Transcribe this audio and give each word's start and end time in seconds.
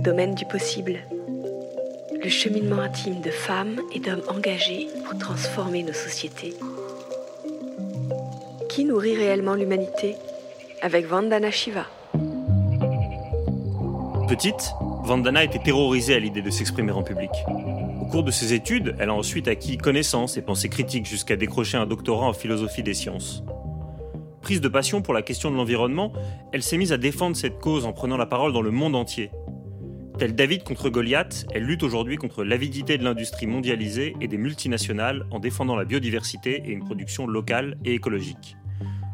domaine 0.00 0.34
du 0.34 0.44
possible. 0.46 0.98
Le 2.22 2.28
cheminement 2.28 2.82
intime 2.82 3.20
de 3.20 3.30
femmes 3.30 3.80
et 3.94 4.00
d'hommes 4.00 4.22
engagés 4.28 4.88
pour 5.04 5.18
transformer 5.18 5.82
nos 5.82 5.92
sociétés. 5.92 6.54
Qui 8.68 8.84
nourrit 8.84 9.16
réellement 9.16 9.54
l'humanité 9.54 10.16
Avec 10.82 11.06
Vandana 11.06 11.50
Shiva. 11.50 11.86
Petite, 14.28 14.74
Vandana 15.02 15.44
était 15.44 15.58
terrorisée 15.58 16.14
à 16.14 16.18
l'idée 16.18 16.42
de 16.42 16.50
s'exprimer 16.50 16.92
en 16.92 17.02
public. 17.02 17.30
Au 18.00 18.06
cours 18.06 18.22
de 18.22 18.30
ses 18.30 18.52
études, 18.52 18.96
elle 18.98 19.10
a 19.10 19.14
ensuite 19.14 19.48
acquis 19.48 19.76
connaissance 19.76 20.36
et 20.36 20.42
pensée 20.42 20.68
critique 20.68 21.06
jusqu'à 21.06 21.36
décrocher 21.36 21.76
un 21.76 21.86
doctorat 21.86 22.26
en 22.26 22.32
philosophie 22.32 22.82
des 22.82 22.94
sciences. 22.94 23.42
Prise 24.40 24.60
de 24.60 24.68
passion 24.68 25.02
pour 25.02 25.14
la 25.14 25.22
question 25.22 25.50
de 25.50 25.56
l'environnement, 25.56 26.12
elle 26.52 26.62
s'est 26.62 26.78
mise 26.78 26.92
à 26.92 26.96
défendre 26.96 27.36
cette 27.36 27.58
cause 27.58 27.84
en 27.84 27.92
prenant 27.92 28.16
la 28.16 28.26
parole 28.26 28.52
dans 28.52 28.62
le 28.62 28.70
monde 28.70 28.96
entier. 28.96 29.30
Telle 30.20 30.34
David 30.34 30.64
contre 30.64 30.90
Goliath, 30.90 31.46
elle 31.54 31.62
lutte 31.62 31.82
aujourd'hui 31.82 32.18
contre 32.18 32.44
l'avidité 32.44 32.98
de 32.98 33.04
l'industrie 33.04 33.46
mondialisée 33.46 34.14
et 34.20 34.28
des 34.28 34.36
multinationales 34.36 35.24
en 35.30 35.38
défendant 35.38 35.76
la 35.76 35.86
biodiversité 35.86 36.62
et 36.66 36.72
une 36.72 36.84
production 36.84 37.26
locale 37.26 37.78
et 37.86 37.94
écologique. 37.94 38.58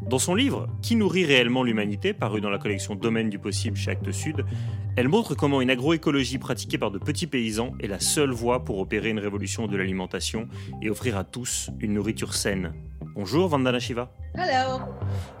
Dans 0.01 0.19
son 0.19 0.35
livre 0.35 0.67
Qui 0.81 0.97
nourrit 0.97 1.23
réellement 1.23 1.63
l'humanité, 1.63 2.11
paru 2.11 2.41
dans 2.41 2.49
la 2.49 2.57
collection 2.57 2.95
Domaine 2.95 3.29
du 3.29 3.39
possible 3.39 3.77
chez 3.77 3.91
Actes 3.91 4.11
Sud, 4.11 4.43
elle 4.97 5.07
montre 5.07 5.33
comment 5.33 5.61
une 5.61 5.69
agroécologie 5.69 6.39
pratiquée 6.39 6.77
par 6.77 6.91
de 6.91 6.99
petits 6.99 7.27
paysans 7.27 7.71
est 7.79 7.87
la 7.87 8.01
seule 8.01 8.31
voie 8.31 8.65
pour 8.65 8.77
opérer 8.79 9.09
une 9.09 9.19
révolution 9.19 9.67
de 9.67 9.77
l'alimentation 9.77 10.49
et 10.81 10.89
offrir 10.89 11.15
à 11.15 11.23
tous 11.23 11.69
une 11.79 11.93
nourriture 11.93 12.33
saine. 12.33 12.73
Bonjour 13.15 13.47
Vandana 13.47 13.79
Shiva. 13.79 14.11
Hello. 14.35 14.81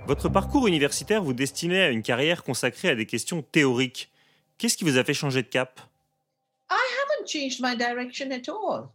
Votre 0.07 0.29
parcours 0.29 0.65
universitaire 0.65 1.21
vous 1.21 1.33
destinait 1.33 1.83
à 1.83 1.89
une 1.89 2.03
carrière 2.03 2.45
consacrée 2.45 2.87
à 2.87 2.95
des 2.95 3.05
questions 3.05 3.41
théoriques. 3.41 4.13
Qu'est-ce 4.57 4.77
qui 4.77 4.83
vous 4.83 4.97
a 4.97 5.03
fait 5.03 5.13
changer 5.13 5.43
de 5.43 5.47
cap? 5.47 5.79
I 6.69 6.75
haven't 6.75 7.27
changed 7.27 7.61
my 7.61 7.75
direction 7.75 8.31
at 8.31 8.49
all. 8.49 8.91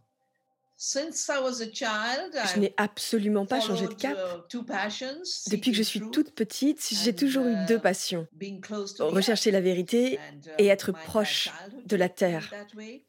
Je 0.85 2.59
n'ai 2.59 2.73
absolument 2.77 3.45
pas 3.45 3.61
changé 3.61 3.87
de 3.87 3.93
cap. 3.93 4.17
Depuis 5.49 5.71
que 5.71 5.77
je 5.77 5.83
suis 5.83 6.01
toute 6.11 6.31
petite, 6.31 6.85
j'ai 6.91 7.15
toujours 7.15 7.45
eu 7.45 7.55
deux 7.67 7.77
uh, 7.77 7.81
passions. 7.81 8.27
Rechercher 8.99 9.51
la 9.51 9.61
vérité 9.61 10.15
uh, 10.15 10.49
et 10.57 10.67
être 10.67 10.91
proche 10.91 11.49
de 11.85 11.95
la 11.95 12.09
Terre. 12.09 12.53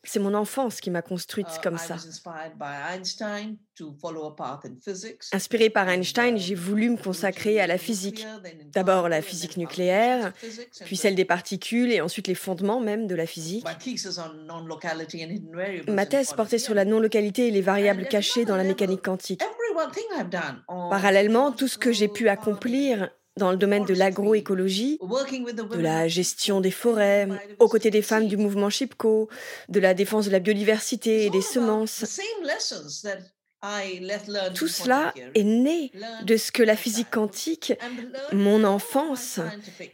C'est 0.05 0.20
mon 0.20 0.34
enfance 0.34 0.80
qui 0.80 0.91
m'a 0.91 1.02
construite 1.02 1.48
uh, 1.48 1.61
comme 1.62 1.78
ça. 1.78 1.96
Inspirée 5.33 5.70
par 5.70 5.89
Einstein, 5.89 6.36
j'ai 6.39 6.55
voulu 6.55 6.91
me 6.91 6.97
consacrer 6.97 7.61
à 7.61 7.67
la 7.67 7.78
physique. 7.78 8.27
D'abord 8.72 9.08
la 9.08 9.22
physique 9.22 9.56
nucléaire, 9.56 10.33
puis 10.84 10.97
celle 10.97 11.14
des 11.14 11.25
particules 11.25 11.92
et 11.92 12.00
ensuite 12.00 12.28
les 12.28 12.34
fondements 12.34 12.80
même 12.80 13.06
de 13.06 13.14
la 13.14 13.27
physique. 13.27 13.67
Ma 15.89 16.06
thèse 16.06 16.33
portait 16.33 16.58
sur 16.58 16.75
la 16.75 16.84
non-localité 16.84 17.48
et 17.48 17.50
les 17.50 17.62
variables 17.62 18.06
cachées 18.06 18.45
dans 18.45 18.56
la 18.56 18.64
mécanique 18.64 19.02
quantique. 19.02 19.42
Parallèlement, 20.69 21.52
tout 21.52 21.69
ce 21.69 21.78
que 21.78 21.92
j'ai 21.92 22.08
pu 22.08 22.28
accomplir 22.28 23.11
dans 23.36 23.50
le 23.50 23.56
domaine 23.56 23.84
de 23.84 23.95
l'agroécologie, 23.95 24.98
de 25.00 25.80
la 25.80 26.06
gestion 26.06 26.61
des 26.61 26.70
forêts, 26.70 27.28
aux 27.58 27.69
côtés 27.69 27.91
des 27.91 28.02
femmes 28.02 28.28
du 28.28 28.36
mouvement 28.36 28.70
Chipko, 28.70 29.28
de 29.69 29.80
la 29.80 29.95
défense 29.95 30.27
de 30.27 30.30
la 30.30 30.39
biodiversité 30.39 31.27
et 31.27 31.30
des 31.30 31.41
semences. 31.42 32.05
Tout 34.55 34.69
cela 34.69 35.15
est 35.34 35.43
né 35.43 35.91
de 36.23 36.37
ce 36.37 36.53
que 36.53 36.62
la 36.62 36.77
physique 36.77 37.11
quantique, 37.11 37.73
mon 38.33 38.65
enfance 38.65 39.41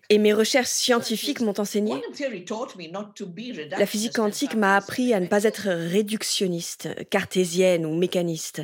et 0.09 0.19
mes 0.19 0.33
recherches 0.33 0.69
scientifiques 0.69 1.41
m'ont 1.41 1.59
enseigné. 1.59 1.95
La 3.79 3.87
physique 3.87 4.15
quantique 4.15 4.55
m'a 4.55 4.77
appris 4.77 5.15
à 5.15 5.21
ne 5.21 5.27
pas 5.27 5.45
être 5.45 5.69
réductionniste, 5.69 6.89
cartésienne 7.11 7.87
ou 7.87 7.95
mécaniste. 7.95 8.63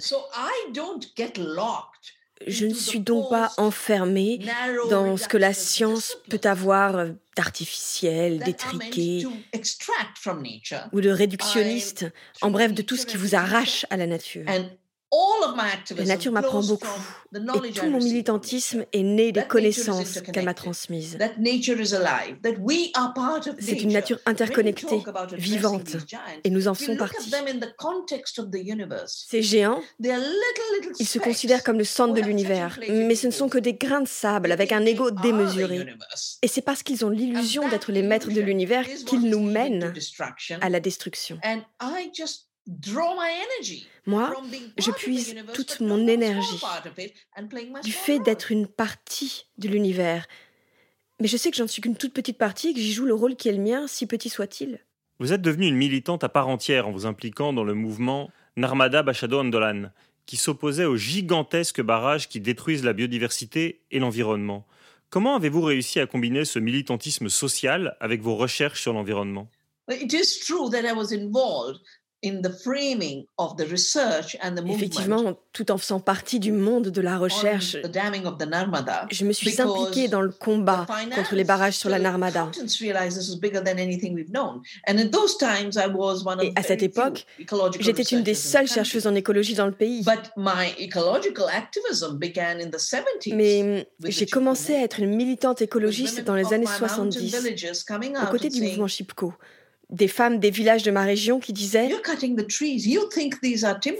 Je 2.47 2.67
ne 2.67 2.75
suis 2.75 3.01
donc 3.01 3.31
pas 3.31 3.53
enfermée 3.57 4.41
dans 4.91 5.17
ce 5.17 5.27
que 5.27 5.39
la 5.39 5.55
science 5.55 6.19
peut 6.29 6.41
avoir 6.45 7.07
d'artificiel, 7.35 8.41
d'étriqué 8.41 9.27
ou 10.93 11.01
de 11.01 11.11
réductionniste, 11.11 12.07
en 12.43 12.51
bref 12.51 12.75
de 12.75 12.83
tout 12.83 12.97
ce 12.97 13.07
qui 13.07 13.17
vous 13.17 13.35
arrache 13.35 13.87
à 13.91 13.97
la 13.97 14.07
nature. 14.07 14.45
La 15.97 16.05
nature 16.05 16.33
m'apprend 16.33 16.63
beaucoup 16.63 16.87
et 17.35 17.73
tout 17.73 17.87
mon 17.87 17.99
militantisme 17.99 18.85
est 18.93 19.03
né 19.03 19.33
des 19.33 19.45
connaissances 19.45 20.21
qu'elle 20.21 20.45
m'a 20.45 20.55
transmises. 20.55 21.19
C'est 23.59 23.83
une 23.83 23.93
nature. 23.93 24.19
interconnectée, 24.27 25.03
vivante, 25.33 25.97
et 26.45 26.51
nous 26.51 26.69
en 26.69 26.75
sommes 26.75 26.97
partis. 26.97 27.31
Ces 29.07 29.43
géants, 29.43 29.83
ils 30.99 31.07
se 31.07 31.19
considèrent 31.19 31.63
comme 31.63 31.79
le 31.79 31.85
centre 31.85 32.15
de 32.15 32.21
l'univers, 32.21 32.79
mais 32.89 33.15
ce 33.15 33.27
ne 33.27 33.33
sont 33.33 33.49
que 33.49 33.59
des 33.59 33.75
grains 33.75 34.03
de 34.03 34.09
sable 34.09 34.53
avec 34.53 34.73
un 34.73 34.85
ego 34.85 35.11
démesuré. 35.11 35.87
Et 36.43 36.49
c'est 36.49 36.63
parce 36.63 36.83
qu'ils 36.83 37.05
ont 37.05 37.11
l'illusion 37.11 37.69
d'être 37.69 37.93
les 37.93 38.03
maîtres 38.03 38.31
de 38.31 38.41
l'univers 38.41 38.87
qu'ils 39.07 39.29
nous 39.29 39.41
mènent 39.41 39.93
à 40.61 40.69
la 40.69 40.81
destruction. 40.81 41.39
Moi, 44.07 44.33
je 44.79 44.91
puise 44.91 45.35
toute 45.55 45.81
mon 45.81 46.07
énergie 46.07 46.61
du 47.83 47.93
fait 47.93 48.19
d'être 48.19 48.51
une 48.51 48.67
partie 48.67 49.47
de 49.59 49.69
l'univers. 49.69 50.27
Mais 51.21 51.29
je 51.29 51.37
sais 51.37 51.51
que 51.51 51.57
j'en 51.57 51.67
suis 51.67 51.81
qu'une 51.81 51.97
toute 51.97 52.13
petite 52.13 52.39
partie 52.39 52.69
et 52.69 52.75
que 52.75 52.81
j'y 52.81 52.93
joue 52.93 53.07
le 53.07 53.15
rôle 53.15 53.37
qui 53.37 53.49
est 53.49 53.53
le 53.53 53.63
mien, 53.63 53.87
si 53.87 54.07
petit 54.07 54.29
soit-il. 54.29 54.81
Vous 55.19 55.33
êtes 55.33 55.41
devenue 55.41 55.67
une 55.67 55.77
militante 55.77 56.25
à 56.25 56.29
part 56.29 56.49
entière 56.49 56.89
en 56.89 56.93
vous 56.93 57.07
impliquant 57.07 57.53
dans 57.53 57.65
le 57.65 57.73
mouvement 57.73 58.31
Narmada 58.57 59.03
Bachado 59.03 59.39
Andolan, 59.39 59.91
qui 60.27 60.37
s'opposait 60.37 60.85
aux 60.85 60.97
gigantesques 60.97 61.81
barrages 61.81 62.29
qui 62.29 62.41
détruisent 62.41 62.85
la 62.85 62.93
biodiversité 62.93 63.81
et 63.91 63.99
l'environnement. 63.99 64.67
Comment 65.09 65.37
avez-vous 65.37 65.63
réussi 65.63 66.01
à 66.01 66.07
combiner 66.07 66.45
ce 66.45 66.59
militantisme 66.59 67.29
social 67.29 67.97
avec 68.01 68.21
vos 68.21 68.37
recherches 68.37 68.83
sur 68.83 68.93
l'environnement? 68.93 69.49
Effectivement, 74.69 75.37
tout 75.53 75.71
en 75.71 75.79
faisant 75.79 76.01
partie 76.01 76.41
du 76.41 76.53
monde 76.53 76.89
de 76.89 77.01
la 77.01 77.19
recherche, 77.19 77.77
je 79.11 79.25
me 79.25 79.33
suis 79.33 79.61
impliquée 79.61 80.09
dans 80.09 80.21
le 80.21 80.31
combat 80.31 80.87
contre 81.15 81.35
les 81.35 81.45
barrages 81.45 81.77
sur 81.77 81.89
la 81.91 81.99
Narmada. 81.99 82.51
Et 86.43 86.53
à 86.57 86.63
cette 86.63 86.83
époque, 86.83 87.27
j'étais 87.81 88.03
une 88.03 88.23
des 88.23 88.35
seules 88.35 88.69
chercheuses 88.69 89.07
en 89.07 89.15
écologie 89.15 89.55
dans 89.55 89.67
le 89.67 89.73
pays. 89.73 90.05
Mais 93.33 93.89
j'ai 94.05 94.27
commencé 94.27 94.75
à 94.75 94.83
être 94.83 95.01
une 95.01 95.15
militante 95.15 95.63
écologiste 95.63 96.25
dans 96.25 96.35
les 96.35 96.53
années 96.53 96.67
70, 96.67 97.37
aux 98.23 98.31
côtés 98.31 98.49
du 98.49 98.63
mouvement 98.63 98.87
Chipko 98.87 99.33
des 99.91 100.09
femmes 100.09 100.41
des 100.41 100.51
villages 100.51 100.83
de 100.83 100.91
ma 100.91 101.03
région 101.03 101.39
qui 101.39 101.53
disaient 101.53 101.89
Vous 101.89 101.97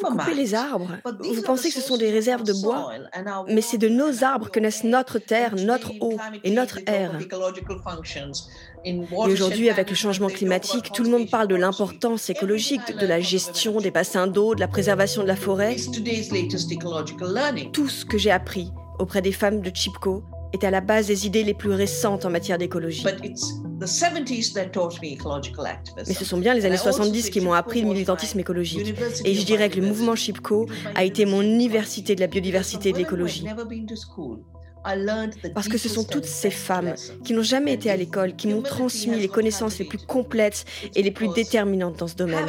coupez 0.03 0.35
les 0.35 0.55
arbres, 0.55 0.97
vous 1.21 1.43
pensez 1.43 1.69
que 1.69 1.75
ce 1.75 1.81
sont 1.81 1.97
des 1.97 2.11
réserves 2.11 2.43
de 2.43 2.53
bois, 2.53 2.93
mais 3.49 3.61
c'est 3.61 3.79
de 3.79 3.89
nos 3.89 4.25
arbres 4.25 4.51
que 4.51 4.59
naissent 4.59 4.85
notre 4.85 5.19
terre, 5.19 5.55
notre 5.55 5.93
eau 6.01 6.17
et 6.43 6.51
notre 6.51 6.81
air. 6.87 7.17
Et 8.85 9.01
aujourd'hui, 9.13 9.71
avec 9.71 9.91
le 9.91 9.97
changement 9.97 10.29
climatique, 10.29 10.91
tout 10.93 11.05
le 11.05 11.11
monde 11.11 11.31
parle 11.31 11.49
de 11.49 11.57
l'importance 11.57 12.31
écologique, 12.31 12.97
de 12.97 13.07
la 13.07 13.21
gestion 13.21 13.81
des 13.81 13.91
bassins 13.91 14.27
d'eau, 14.27 14.55
de 14.55 14.61
la 14.61 14.69
préservation 14.69 15.23
de 15.23 15.29
la 15.29 15.37
forêt. 15.37 15.77
Tout 17.73 17.89
ce 17.89 18.05
que 18.05 18.19
j'ai 18.19 18.31
appris 18.31 18.71
auprès 18.99 19.23
des 19.23 19.33
femmes 19.33 19.61
de 19.61 19.71
Chipko 19.75 20.25
est 20.53 20.65
à 20.65 20.71
la 20.71 20.81
base 20.81 21.07
des 21.07 21.27
idées 21.27 21.45
les 21.45 21.55
plus 21.55 21.71
récentes 21.71 22.25
en 22.25 22.31
matière 22.31 22.59
d'écologie. 22.59 23.05
Mais 26.07 26.15
ce 26.15 26.25
sont 26.25 26.39
bien 26.39 26.55
les 26.55 26.65
années 26.65 26.77
70 26.77 27.31
qui 27.31 27.41
m'ont 27.41 27.53
appris 27.53 27.83
le 27.83 27.89
militantisme 27.89 28.39
écologique. 28.41 28.95
Et 29.25 29.35
je 29.35 29.45
dirais 29.45 29.69
que 29.69 29.77
le 29.77 29.87
mouvement 29.87 30.15
Chipko 30.15 30.67
a 30.95 31.05
été 31.05 31.27
mon 31.27 31.43
université 31.43 32.15
de 32.15 32.21
la 32.21 32.27
biodiversité 32.27 32.91
et 32.91 32.93
de 32.93 32.99
l'écologie. 32.99 33.45
Parce 35.55 35.69
que 35.69 35.79
ce 35.79 35.89
sont 35.89 36.05
toutes 36.05 36.25
ces 36.25 36.51
femmes 36.51 36.95
qui 37.25 37.33
n'ont 37.33 37.43
jamais 37.43 37.73
été 37.75 37.91
à 37.91 37.97
l'école, 37.97 38.37
qui 38.37 38.47
m'ont 38.49 38.63
transmis 38.63 39.19
les 39.19 39.29
connaissances 39.29 39.79
les 39.79 39.85
plus 39.85 39.99
complètes 39.99 40.65
et 40.95 41.03
les 41.03 41.11
plus 41.11 41.29
déterminantes 41.29 41.99
dans 41.99 42.07
ce 42.07 42.15
domaine. 42.15 42.47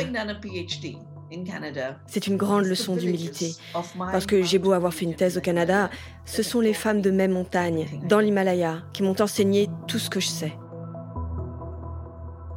C'est 2.07 2.27
une 2.27 2.37
grande 2.37 2.65
leçon 2.65 2.95
d'humilité, 2.95 3.53
parce 3.97 4.25
que 4.25 4.43
j'ai 4.43 4.59
beau 4.59 4.71
avoir 4.71 4.93
fait 4.93 5.05
une 5.05 5.15
thèse 5.15 5.37
au 5.37 5.41
Canada, 5.41 5.89
ce 6.25 6.43
sont 6.43 6.59
les 6.61 6.73
femmes 6.73 7.01
de 7.01 7.11
mes 7.11 7.27
montagnes, 7.27 7.87
dans 8.07 8.19
l'Himalaya, 8.19 8.83
qui 8.93 9.03
m'ont 9.03 9.19
enseigné 9.21 9.69
tout 9.87 9.99
ce 9.99 10.09
que 10.09 10.19
je 10.19 10.27
sais. 10.27 10.53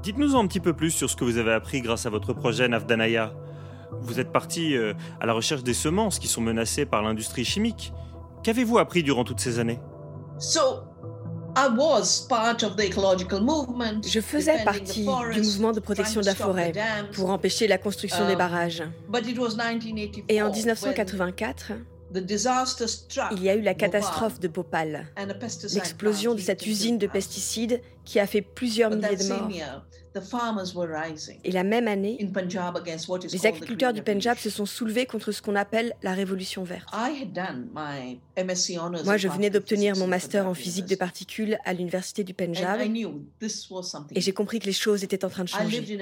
Dites-nous 0.03 0.35
un 0.37 0.47
petit 0.47 0.61
peu 0.61 0.73
plus 0.73 0.91
sur 0.91 1.11
ce 1.11 1.17
que 1.17 1.25
vous 1.25 1.37
avez 1.37 1.53
appris 1.53 1.83
grâce 1.83 2.07
à 2.07 2.11
votre 2.11 2.33
projet 2.33 2.67
Navdanaya. 2.69 3.35
Vous 4.01 4.19
êtes 4.19 4.33
parti 4.33 4.75
euh, 4.77 4.95
à 5.21 5.27
la 5.27 5.35
recherche 5.35 5.63
des 5.63 5.75
semences 5.75 6.19
qui 6.19 6.29
sont 6.29 6.41
menacées 6.41 6.87
par 6.87 7.03
l'industrie 7.03 7.45
chimique. 7.45 7.93
Qu'avez-vous 8.43 8.79
appris 8.79 9.03
durant 9.03 9.25
toutes 9.25 9.41
ces 9.41 9.59
années? 9.59 9.81
Je 14.07 14.21
faisais 14.21 14.65
partie 14.65 15.07
du 15.33 15.41
mouvement 15.43 15.73
de 15.73 15.81
protection 15.81 16.21
de 16.21 16.27
la 16.27 16.35
forêt 16.35 16.73
pour 17.13 17.31
empêcher 17.31 17.67
la 17.67 17.79
construction 17.79 18.27
des 18.27 18.35
um, 18.35 18.39
barrages. 18.39 18.83
Et 20.29 20.43
en 20.43 20.51
1984, 20.53 21.73
il 23.33 23.43
y 23.43 23.49
a 23.49 23.55
eu 23.55 23.63
la 23.63 23.75
catastrophe 23.75 24.41
de 24.41 24.49
Bhopal, 24.49 25.07
l'explosion 25.73 26.35
de 26.35 26.41
cette 26.41 26.67
usine 26.67 26.99
de 26.99 27.07
pesticides 27.07 27.81
qui 28.05 28.19
a 28.19 28.27
fait 28.27 28.43
plusieurs 28.43 28.91
milliers 28.91 29.17
de 29.17 29.29
morts. 29.29 29.49
Et 31.45 31.53
la 31.53 31.65
même 31.65 31.89
année, 31.89 32.19
les 33.33 33.47
agriculteurs 33.47 33.93
du 33.93 34.03
Pendjab 34.03 34.39
se 34.39 34.51
sont 34.51 34.67
soulevés 34.67 35.07
contre 35.07 35.33
ce 35.33 35.41
qu'on 35.41 35.57
appelle 35.57 35.95
la 36.03 36.15
révolution 36.15 36.65
verte. 36.65 36.89
Moi, 39.05 39.17
je 39.17 39.29
venais 39.29 39.51
d'obtenir 39.51 39.97
mon 39.97 40.07
master 40.07 40.47
en 40.47 40.55
physique 40.55 40.87
de 40.87 40.97
particules 40.97 41.59
à 41.65 41.73
l'université 41.73 42.25
du 42.25 42.35
Pendjab 42.35 42.81
et 42.81 44.21
j'ai 44.21 44.33
compris 44.33 44.59
que 44.59 44.67
les 44.67 44.73
choses 44.73 45.05
étaient 45.05 45.25
en 45.25 45.31
train 45.31 45.45
de 45.45 45.49
changer. 45.49 45.97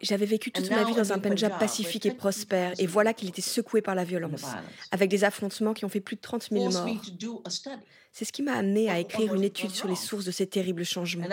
J'avais 0.00 0.26
vécu 0.26 0.50
toute 0.50 0.70
ma 0.70 0.84
vie 0.84 0.94
dans 0.94 1.12
un 1.12 1.18
Pendjab 1.18 1.58
pacifique 1.58 2.06
et 2.06 2.12
prospère. 2.12 2.72
Et 2.78 2.86
voilà 2.86 3.12
qu'il 3.14 3.28
était 3.28 3.42
secoué 3.42 3.82
par 3.82 3.94
la 3.94 4.04
violence, 4.04 4.44
avec 4.90 5.10
des 5.10 5.24
affrontements 5.24 5.74
qui 5.74 5.84
ont 5.84 5.88
fait 5.88 6.00
plus 6.00 6.16
de 6.16 6.20
30 6.20 6.48
000 6.50 6.64
morts. 6.70 6.86
C'est 8.12 8.24
ce 8.24 8.32
qui 8.32 8.42
m'a 8.42 8.54
amené 8.54 8.90
à 8.90 8.98
écrire 8.98 9.34
une 9.34 9.44
étude 9.44 9.70
sur 9.70 9.88
les 9.88 9.96
sources 9.96 10.24
de 10.24 10.30
ces 10.30 10.46
terribles 10.46 10.84
changements. 10.84 11.26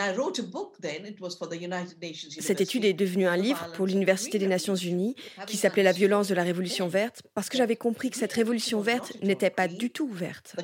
Cette 2.39 2.61
étude 2.61 2.85
est 2.85 2.93
devenue 2.93 3.27
un 3.27 3.37
livre 3.37 3.71
pour 3.73 3.87
l'Université 3.87 4.37
des 4.37 4.47
Nations 4.47 4.75
Unies 4.75 5.15
qui 5.47 5.57
s'appelait 5.57 5.83
La 5.83 5.91
violence 5.91 6.27
de 6.27 6.35
la 6.35 6.43
Révolution 6.43 6.87
verte 6.87 7.23
parce 7.33 7.49
que 7.49 7.57
j'avais 7.57 7.75
compris 7.75 8.09
que 8.09 8.17
cette 8.17 8.33
Révolution 8.33 8.81
verte 8.81 9.13
n'était 9.23 9.49
pas 9.49 9.67
du 9.67 9.89
tout 9.89 10.07
verte. 10.07 10.55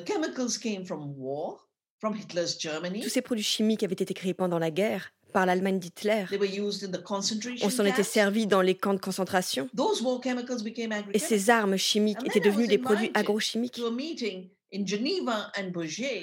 Tous 2.00 3.08
ces 3.08 3.22
produits 3.22 3.44
chimiques 3.44 3.82
avaient 3.82 3.94
été 3.94 4.12
créés 4.12 4.34
pendant 4.34 4.58
la 4.58 4.70
guerre 4.70 5.12
par 5.32 5.46
l'Allemagne 5.46 5.78
d'Hitler. 5.78 6.26
On 7.62 7.70
s'en 7.70 7.84
était 7.84 8.02
servi 8.02 8.46
dans 8.46 8.60
les 8.60 8.74
camps 8.74 8.94
de 8.94 9.00
concentration. 9.00 9.68
Et 11.14 11.18
ces 11.18 11.50
armes 11.50 11.76
chimiques 11.76 12.18
étaient 12.24 12.40
devenues 12.40 12.68
des 12.68 12.78
produits 12.78 13.10
agrochimiques. 13.14 13.80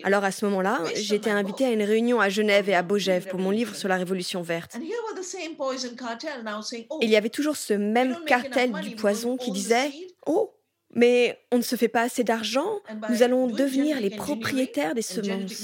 Alors 0.03 0.23
à 0.23 0.31
ce 0.31 0.45
moment-là, 0.45 0.79
été 0.95 1.29
invitée 1.29 1.65
à 1.65 1.71
une 1.71 1.83
réunion 1.83 2.19
à 2.19 2.29
Genève 2.29 2.69
et 2.69 2.75
à 2.75 2.81
Bogève 2.81 3.27
pour 3.27 3.39
mon 3.39 3.51
livre 3.51 3.75
sur 3.75 3.87
la 3.87 3.97
Révolution 3.97 4.41
verte. 4.41 4.77
Oh, 6.89 6.99
il 7.01 7.09
y 7.09 7.15
avait 7.15 7.29
toujours 7.29 7.55
ce 7.55 7.73
même 7.73 8.17
cartel 8.25 8.71
du 8.81 8.95
poison 8.95 9.37
qui 9.37 9.51
disait 9.51 9.91
Oh, 10.25 10.53
mais 10.95 11.37
on 11.51 11.57
ne 11.57 11.61
se 11.61 11.75
fait 11.75 11.87
pas 11.87 12.01
assez 12.01 12.23
d'argent, 12.23 12.79
nous 13.09 13.21
allons 13.21 13.47
devenir 13.47 13.99
les 13.99 14.09
propriétaires 14.09 14.95
des 14.95 15.03
semences. 15.03 15.63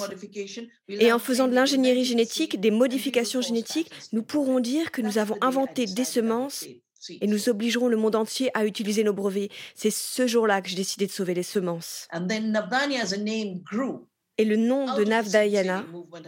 Et 0.87 1.11
en 1.11 1.19
faisant 1.19 1.47
de 1.47 1.55
l'ingénierie 1.55 2.05
génétique, 2.05 2.59
des 2.59 2.71
modifications 2.71 3.41
génétiques, 3.41 3.89
nous 4.13 4.21
pourrons 4.21 4.59
dire 4.59 4.91
que 4.91 5.01
nous 5.01 5.17
avons 5.17 5.37
inventé 5.41 5.85
des 5.85 6.03
semences 6.03 6.65
et 7.09 7.27
nous 7.27 7.49
obligerons 7.49 7.87
le 7.87 7.97
monde 7.97 8.15
entier 8.15 8.49
à 8.53 8.65
utiliser 8.65 9.03
nos 9.03 9.13
brevets. 9.13 9.49
C'est 9.75 9.91
ce 9.91 10.27
jour-là 10.27 10.61
que 10.61 10.69
j'ai 10.69 10.75
décidé 10.75 11.07
de 11.07 11.11
sauver 11.11 11.33
les 11.33 11.43
semences. 11.43 12.07
Et 14.37 14.43
le 14.43 14.57
nom 14.57 14.93
de 14.97 15.03
Navdayana, 15.05 15.85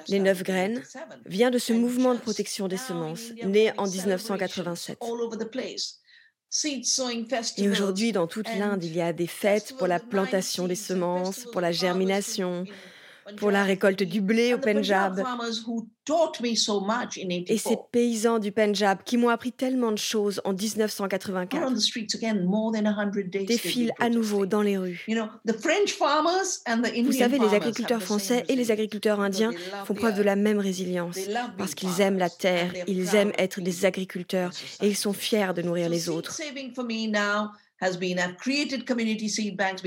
les 0.07 0.19
neuf 0.19 0.43
graines, 0.43 0.81
vient 1.25 1.51
de 1.51 1.57
ce 1.57 1.73
mouvement 1.73 2.13
de 2.13 2.19
protection 2.19 2.67
des 2.67 2.77
semences, 2.77 3.31
né 3.43 3.73
en 3.77 3.85
1987. 3.87 4.97
Et 7.57 7.69
aujourd'hui, 7.69 8.13
dans 8.13 8.27
toute 8.27 8.47
l'Inde, 8.57 8.83
il 8.83 8.95
y 8.95 9.01
a 9.01 9.11
des 9.11 9.27
fêtes 9.27 9.75
pour 9.77 9.87
la 9.87 9.99
plantation 9.99 10.67
des 10.67 10.75
semences, 10.75 11.45
pour 11.51 11.59
la 11.59 11.73
germination, 11.73 12.63
pour 13.35 13.51
la 13.51 13.63
récolte 13.63 14.03
du 14.03 14.21
blé 14.21 14.53
au 14.53 14.57
Pendjab. 14.57 15.21
Et 17.47 17.57
ces 17.57 17.77
paysans 17.91 18.39
du 18.39 18.53
Pendjab 18.53 19.03
qui 19.03 19.17
m'ont 19.17 19.29
appris 19.29 19.51
tellement 19.51 19.91
de 19.91 19.97
choses 19.97 20.41
en 20.45 20.53
1984 20.53 21.73
défilent 23.45 23.91
à 23.99 24.09
nouveau 24.09 24.45
dans 24.45 24.61
les 24.61 24.77
rues. 24.77 25.05
Vous 25.07 27.11
savez, 27.11 27.39
les 27.39 27.53
agriculteurs 27.53 28.01
français 28.01 28.45
et 28.47 28.55
les 28.55 28.71
agriculteurs 28.71 29.19
indiens 29.19 29.51
font 29.85 29.93
preuve 29.93 30.15
de 30.15 30.23
la 30.23 30.35
même 30.35 30.59
résilience 30.59 31.17
parce 31.57 31.75
qu'ils 31.75 32.01
aiment 32.01 32.17
la 32.17 32.29
terre, 32.29 32.73
ils 32.87 33.15
aiment 33.15 33.33
être 33.37 33.59
des 33.59 33.85
agriculteurs 33.85 34.51
et 34.81 34.87
ils 34.87 34.95
sont 34.95 35.13
fiers 35.13 35.53
de 35.53 35.61
nourrir 35.61 35.89
les 35.89 36.09
autres. 36.09 36.39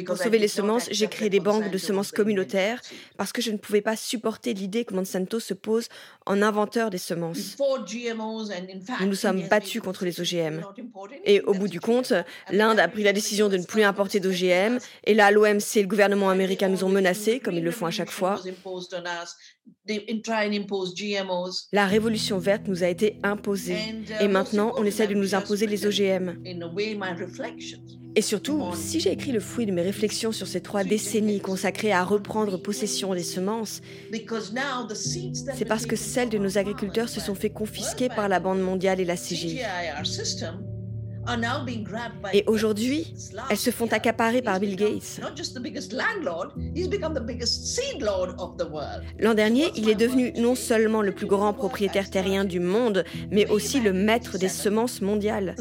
Pour 0.07 0.17
sauver 0.17 0.39
les 0.39 0.49
semences, 0.49 0.89
j'ai 0.93 1.09
créé 1.09 1.29
des 1.29 1.41
banques 1.41 1.71
de 1.71 1.79
semences 1.79 2.13
communautaires 2.13 2.81
parce 3.17 3.33
que 3.33 3.43
je 3.43 3.51
ne 3.51 3.57
pouvais 3.57 3.81
pas 3.81 3.97
supporter 3.97 4.55
l'idée 4.55 4.85
que 4.85 4.95
Monsanto 4.95 5.41
se 5.41 5.55
pose 5.55 5.89
en 6.27 6.41
inventeur 6.41 6.91
des 6.91 6.99
semences. 6.99 7.57
Nous 9.01 9.07
nous 9.07 9.15
sommes 9.15 9.43
battus 9.49 9.83
contre 9.83 10.05
les 10.05 10.21
OGM. 10.21 10.63
Et 11.25 11.41
au 11.41 11.53
bout 11.53 11.69
du 11.69 11.81
compte, 11.81 12.13
l'Inde 12.51 12.79
a 12.79 12.87
pris 12.87 13.03
la 13.03 13.13
décision 13.13 13.49
de 13.49 13.57
ne 13.57 13.65
plus 13.65 13.83
importer 13.83 14.21
d'OGM. 14.21 14.79
Et 15.05 15.15
là, 15.15 15.31
l'OMC 15.31 15.77
et 15.77 15.83
le 15.83 15.89
gouvernement 15.89 16.31
américain 16.31 16.69
nous 16.69 16.85
ont 16.85 16.89
menacés, 16.89 17.41
comme 17.41 17.55
ils 17.57 17.65
le 17.65 17.71
font 17.73 17.87
à 17.87 17.91
chaque 17.91 18.11
fois. 18.11 18.41
La 21.73 21.87
révolution 21.87 22.39
verte 22.39 22.69
nous 22.69 22.83
a 22.83 22.89
été 22.89 23.17
imposée. 23.23 23.75
Uh, 23.75 24.25
Et 24.25 24.29
maintenant, 24.29 24.73
on 24.77 24.85
essaie 24.85 25.07
de 25.07 25.15
nous 25.15 25.35
imposer 25.35 25.67
les 25.67 25.87
OGM. 25.87 26.39
Et 28.17 28.23
surtout, 28.23 28.65
si 28.75 29.01
j'ai 29.01 29.13
écrit 29.13 29.33
le 29.33 29.41
fruit 29.41 29.67
de 29.67 29.73
mes 29.73 29.83
réflexions 29.83 30.33
sur 30.33 30.47
ces 30.47 30.61
trois 30.61 30.85
décennies 30.85 31.41
consacrées 31.41 31.93
à 31.93 32.03
reprendre 32.05 32.57
possession 32.57 33.15
des 33.15 33.23
semences, 33.23 33.81
c'est 35.55 35.65
parce 35.65 35.87
que 35.87 35.97
celles 35.97 36.29
de 36.29 36.39
nos 36.39 36.59
agriculteurs 36.59 37.09
se 37.09 37.21
sont 37.21 37.35
fait 37.35 37.51
confisquer 37.51 38.09
par 38.09 38.29
la 38.29 38.41
Banque 38.41 38.61
mondiale 38.61 39.01
et 39.01 39.05
la 39.05 39.17
CGI. 39.17 39.61
Et 42.33 42.45
aujourd'hui, 42.47 43.15
elles 43.51 43.57
se 43.57 43.71
font 43.71 43.87
accaparer 43.93 44.43
par 44.43 44.59
Bill 44.59 44.77
Gates. 44.77 45.21
L'an 49.19 49.35
dernier, 49.35 49.71
il 49.77 49.89
est 49.89 49.95
devenu 49.95 50.33
non 50.37 50.55
seulement 50.55 51.03
le 51.03 51.13
plus 51.13 51.27
grand 51.27 51.53
propriétaire 51.53 52.11
terrien 52.11 52.45
du 52.45 52.61
monde, 52.61 53.05
mais 53.31 53.49
aussi 53.49 53.81
le 53.81 53.93
maître 53.93 54.39
des 54.39 54.49
semences 54.49 55.01
mondiales. 55.01 55.55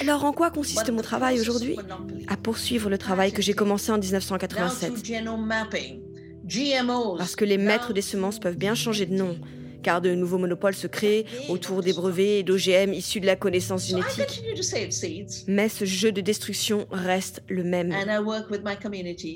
Alors 0.00 0.24
en 0.24 0.32
quoi 0.32 0.50
consiste 0.50 0.90
mon 0.90 1.02
travail 1.02 1.40
aujourd'hui? 1.40 1.76
À 2.28 2.36
poursuivre 2.36 2.90
le 2.90 2.98
travail 2.98 3.32
que 3.32 3.42
j'ai 3.42 3.54
commencé 3.54 3.90
en 3.90 3.98
1987. 3.98 4.92
Parce 7.18 7.36
que 7.36 7.44
les 7.44 7.58
maîtres 7.58 7.92
des 7.92 8.02
semences 8.02 8.38
peuvent 8.38 8.56
bien 8.56 8.74
changer 8.74 9.04
de 9.06 9.14
nom, 9.14 9.36
car 9.88 10.02
de 10.02 10.14
nouveaux 10.14 10.36
monopoles 10.36 10.74
se 10.74 10.86
créent 10.86 11.24
autour 11.48 11.82
des 11.82 11.94
brevets 11.94 12.40
et 12.40 12.42
d'OGM 12.42 12.92
issus 12.92 13.20
de 13.20 13.26
la 13.26 13.36
connaissance 13.36 13.86
génétique. 13.86 14.44
Mais 15.46 15.70
ce 15.70 15.86
jeu 15.86 16.12
de 16.12 16.20
destruction 16.20 16.86
reste 16.90 17.42
le 17.48 17.64
même. 17.64 17.94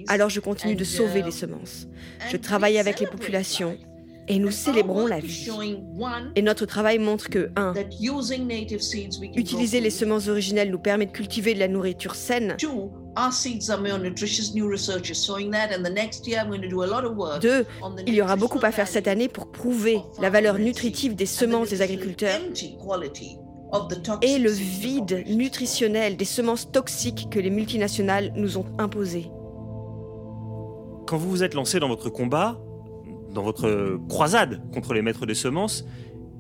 Alors 0.09 0.29
je 0.29 0.41
continue 0.41 0.75
de 0.75 0.85
sauver 0.85 1.23
les 1.23 1.31
semences. 1.31 1.87
Je 2.31 2.37
travaille 2.37 2.77
avec 2.77 3.01
les 3.01 3.07
populations 3.07 3.79
et 4.29 4.39
nous 4.39 4.51
célébrons 4.51 5.07
la 5.07 5.21
vie. 5.21 5.49
Et 6.37 6.43
notre 6.43 6.67
travail 6.67 6.99
montre 6.99 7.29
que 7.29 7.51
1. 7.57 7.75
Utiliser 9.37 9.81
les 9.81 9.91
semences 9.91 10.29
originelles 10.29 10.71
nous 10.71 10.79
permet 10.79 11.07
de 11.07 11.13
cultiver 11.13 11.55
de 11.55 11.59
la 11.59 11.69
nourriture 11.69 12.15
saine. 12.15 12.57
Deux, 17.41 17.67
il 18.07 18.15
y 18.15 18.23
aura 18.23 18.37
beaucoup 18.37 18.61
à 18.63 18.73
faire 18.73 18.89
cette 18.89 19.09
année 19.09 19.29
pour 19.29 19.51
prouver 19.51 20.01
la 20.21 20.31
valeur 20.31 20.59
nutritive 20.59 21.15
des 21.15 21.27
semences 21.27 21.71
des 21.71 21.83
agriculteurs 21.83 22.41
et 24.21 24.39
le 24.39 24.51
vide 24.51 25.25
nutritionnel 25.29 26.17
des 26.17 26.25
semences 26.25 26.71
toxiques 26.71 27.29
que 27.31 27.39
les 27.39 27.51
multinationales 27.51 28.33
nous 28.37 28.59
ont 28.59 28.67
imposées. 28.79 29.31
Quand 31.07 31.17
vous 31.17 31.31
vous 31.31 31.43
êtes 31.43 31.55
lancé 31.55 31.81
dans 31.81 31.89
votre 31.89 32.11
combat, 32.11 32.59
dans 33.33 33.43
votre 33.43 33.99
croisade 34.09 34.63
contre 34.73 34.95
les 34.95 35.03
maîtres 35.03 35.27
des 35.27 35.35
semences, 35.35 35.85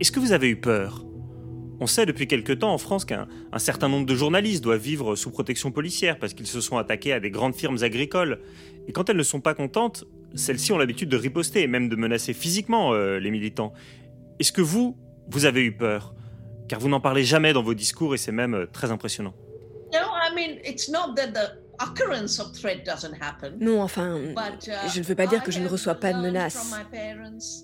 est-ce 0.00 0.12
que 0.12 0.20
vous 0.20 0.32
avez 0.32 0.48
eu 0.48 0.56
peur? 0.56 1.04
On 1.80 1.86
sait 1.86 2.06
depuis 2.06 2.28
quelque 2.28 2.52
temps 2.52 2.72
en 2.72 2.78
France 2.78 3.04
qu'un 3.04 3.26
certain 3.56 3.88
nombre 3.88 4.06
de 4.06 4.14
journalistes 4.14 4.62
doivent 4.62 4.80
vivre 4.80 5.16
sous 5.16 5.30
protection 5.30 5.72
policière 5.72 6.18
parce 6.18 6.32
qu'ils 6.32 6.46
se 6.46 6.60
sont 6.60 6.76
attaqués 6.76 7.12
à 7.12 7.18
des 7.18 7.30
grandes 7.30 7.56
firmes 7.56 7.78
agricoles. 7.82 8.40
Et 8.86 8.92
quand 8.92 9.10
elles 9.10 9.16
ne 9.16 9.22
sont 9.24 9.40
pas 9.40 9.54
contentes, 9.54 10.04
celles-ci 10.34 10.72
ont 10.72 10.78
l'habitude 10.78 11.08
de 11.08 11.16
riposter 11.16 11.62
et 11.62 11.66
même 11.66 11.88
de 11.88 11.96
menacer 11.96 12.34
physiquement 12.34 12.92
euh, 12.92 13.18
les 13.18 13.30
militants. 13.30 13.72
Est-ce 14.38 14.52
que 14.52 14.62
vous, 14.62 14.96
vous 15.28 15.44
avez 15.44 15.62
eu 15.62 15.72
peur? 15.72 16.14
Car 16.68 16.78
vous 16.78 16.88
n'en 16.88 17.00
parlez 17.00 17.24
jamais 17.24 17.52
dans 17.52 17.62
vos 17.62 17.74
discours 17.74 18.14
et 18.14 18.18
c'est 18.18 18.32
même 18.32 18.54
euh, 18.54 18.66
très 18.66 18.90
impressionnant. 18.92 19.34
Non, 23.60 23.82
enfin, 23.82 24.16
uh, 24.18 24.34
je 24.92 24.98
ne 25.00 25.04
veux 25.04 25.14
pas 25.14 25.26
dire 25.26 25.42
que 25.42 25.52
je 25.52 25.60
ne 25.60 25.68
reçois 25.68 25.94
pas 25.94 26.12
de 26.12 26.18
menaces, 26.18 26.74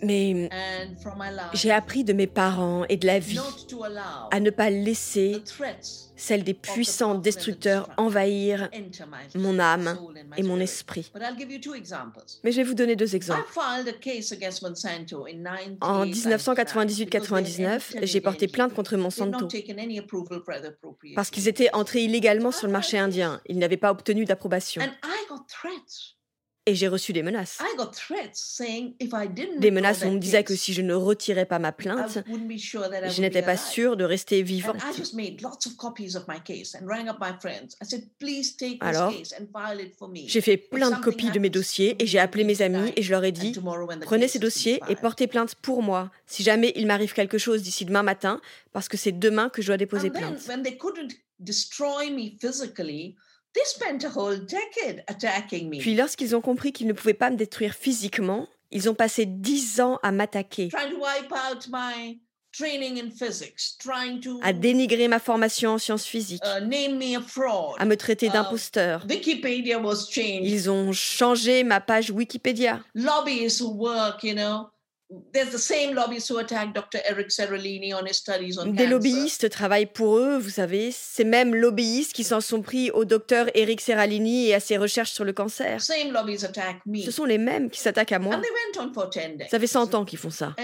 mais 0.02 0.48
j'ai 1.52 1.70
appris 1.70 2.04
de 2.04 2.12
mes 2.12 2.26
parents 2.26 2.84
et 2.88 2.96
de 2.96 3.06
la 3.06 3.18
vie 3.18 3.40
à 4.30 4.40
ne 4.40 4.50
pas 4.50 4.70
laisser 4.70 5.42
celle 6.18 6.44
des 6.44 6.52
puissants 6.52 7.14
destructeurs 7.14 7.88
envahir 7.96 8.68
mon 9.34 9.58
âme 9.58 9.96
et 10.36 10.42
mon 10.42 10.60
esprit. 10.60 11.10
Mais 12.44 12.52
je 12.52 12.58
vais 12.58 12.64
vous 12.64 12.74
donner 12.74 12.96
deux 12.96 13.16
exemples. 13.16 13.48
En 15.80 16.04
1998-99, 16.04 17.80
j'ai 18.02 18.20
porté 18.20 18.48
plainte 18.48 18.74
contre 18.74 18.96
Monsanto 18.96 19.48
parce 21.14 21.30
qu'ils 21.30 21.48
étaient 21.48 21.72
entrés 21.72 22.02
illégalement 22.02 22.52
sur 22.52 22.66
le 22.66 22.72
marché 22.72 22.98
indien. 22.98 23.40
Ils 23.46 23.58
n'avaient 23.58 23.78
pas 23.78 23.90
obtenu 23.90 24.24
d'approbation. 24.24 24.82
Et 26.68 26.74
j'ai 26.74 26.88
reçu 26.88 27.14
des 27.14 27.22
menaces. 27.22 27.56
Des 29.58 29.70
menaces 29.70 30.02
où 30.02 30.06
on 30.08 30.12
me 30.12 30.18
disait 30.18 30.44
que 30.44 30.54
si 30.54 30.74
je 30.74 30.82
ne 30.82 30.92
retirais 30.92 31.46
pas 31.46 31.58
ma 31.58 31.72
plainte, 31.72 32.18
je 32.26 33.20
n'étais 33.22 33.40
pas 33.40 33.56
sûre 33.56 33.96
de 33.96 34.04
rester 34.04 34.42
vivante. 34.42 34.76
Alors, 38.80 39.14
j'ai 40.26 40.40
fait 40.42 40.56
plein 40.58 40.90
de 40.90 41.02
copies 41.02 41.30
de 41.30 41.38
mes 41.38 41.48
dossiers 41.48 41.96
et 42.02 42.06
j'ai 42.06 42.18
appelé 42.18 42.44
mes 42.44 42.60
amis 42.60 42.92
et 42.96 43.02
je 43.02 43.10
leur 43.12 43.24
ai 43.24 43.32
dit, 43.32 43.58
prenez 44.02 44.28
ces 44.28 44.38
dossiers 44.38 44.82
et 44.90 44.94
portez 44.96 45.26
plainte 45.26 45.54
pour 45.54 45.82
moi 45.82 46.10
si 46.26 46.42
jamais 46.42 46.74
il 46.76 46.86
m'arrive 46.86 47.14
quelque 47.14 47.38
chose 47.38 47.62
d'ici 47.62 47.86
demain 47.86 48.02
matin, 48.02 48.42
parce 48.74 48.88
que 48.88 48.98
c'est 48.98 49.18
demain 49.18 49.48
que 49.48 49.62
je 49.62 49.68
dois 49.68 49.78
déposer 49.78 50.10
plainte. 50.10 50.38
Puis 55.80 55.94
lorsqu'ils 55.94 56.36
ont 56.36 56.40
compris 56.40 56.72
qu'ils 56.72 56.86
ne 56.86 56.92
pouvaient 56.92 57.14
pas 57.14 57.30
me 57.30 57.36
détruire 57.36 57.74
physiquement, 57.74 58.48
ils 58.70 58.88
ont 58.90 58.94
passé 58.94 59.26
dix 59.26 59.80
ans 59.80 59.98
à 60.02 60.12
m'attaquer, 60.12 60.68
à 64.42 64.52
dénigrer 64.52 65.08
ma 65.08 65.18
formation 65.18 65.70
en 65.72 65.78
sciences 65.78 66.04
physiques, 66.04 66.42
uh, 66.44 66.48
à 67.78 67.84
me 67.84 67.94
traiter 67.94 68.26
uh, 68.26 68.30
d'imposteur. 68.30 69.04
Ils 69.08 70.70
ont 70.70 70.92
changé 70.92 71.64
ma 71.64 71.80
page 71.80 72.10
Wikipédia. 72.10 72.80
Des 78.66 78.86
lobbyistes 78.86 79.48
travaillent 79.48 79.86
pour 79.86 80.18
eux, 80.18 80.36
vous 80.36 80.50
savez, 80.50 80.90
ces 80.92 81.24
mêmes 81.24 81.54
lobbyistes 81.54 82.12
qui 82.12 82.24
s'en 82.24 82.42
sont 82.42 82.60
pris 82.60 82.90
au 82.90 83.06
docteur 83.06 83.46
Eric 83.54 83.80
Seralini 83.80 84.48
et 84.48 84.54
à 84.54 84.60
ses 84.60 84.76
recherches 84.76 85.12
sur 85.12 85.24
le 85.24 85.32
cancer. 85.32 85.80
Ce 85.80 87.10
sont 87.10 87.24
les 87.24 87.38
mêmes 87.38 87.70
qui 87.70 87.80
s'attaquent 87.80 88.12
à 88.12 88.18
moi. 88.18 88.38
Ça 89.50 89.58
fait 89.58 89.66
100 89.66 89.94
ans 89.94 90.04
qu'ils 90.04 90.18
font 90.18 90.28
ça. 90.30 90.54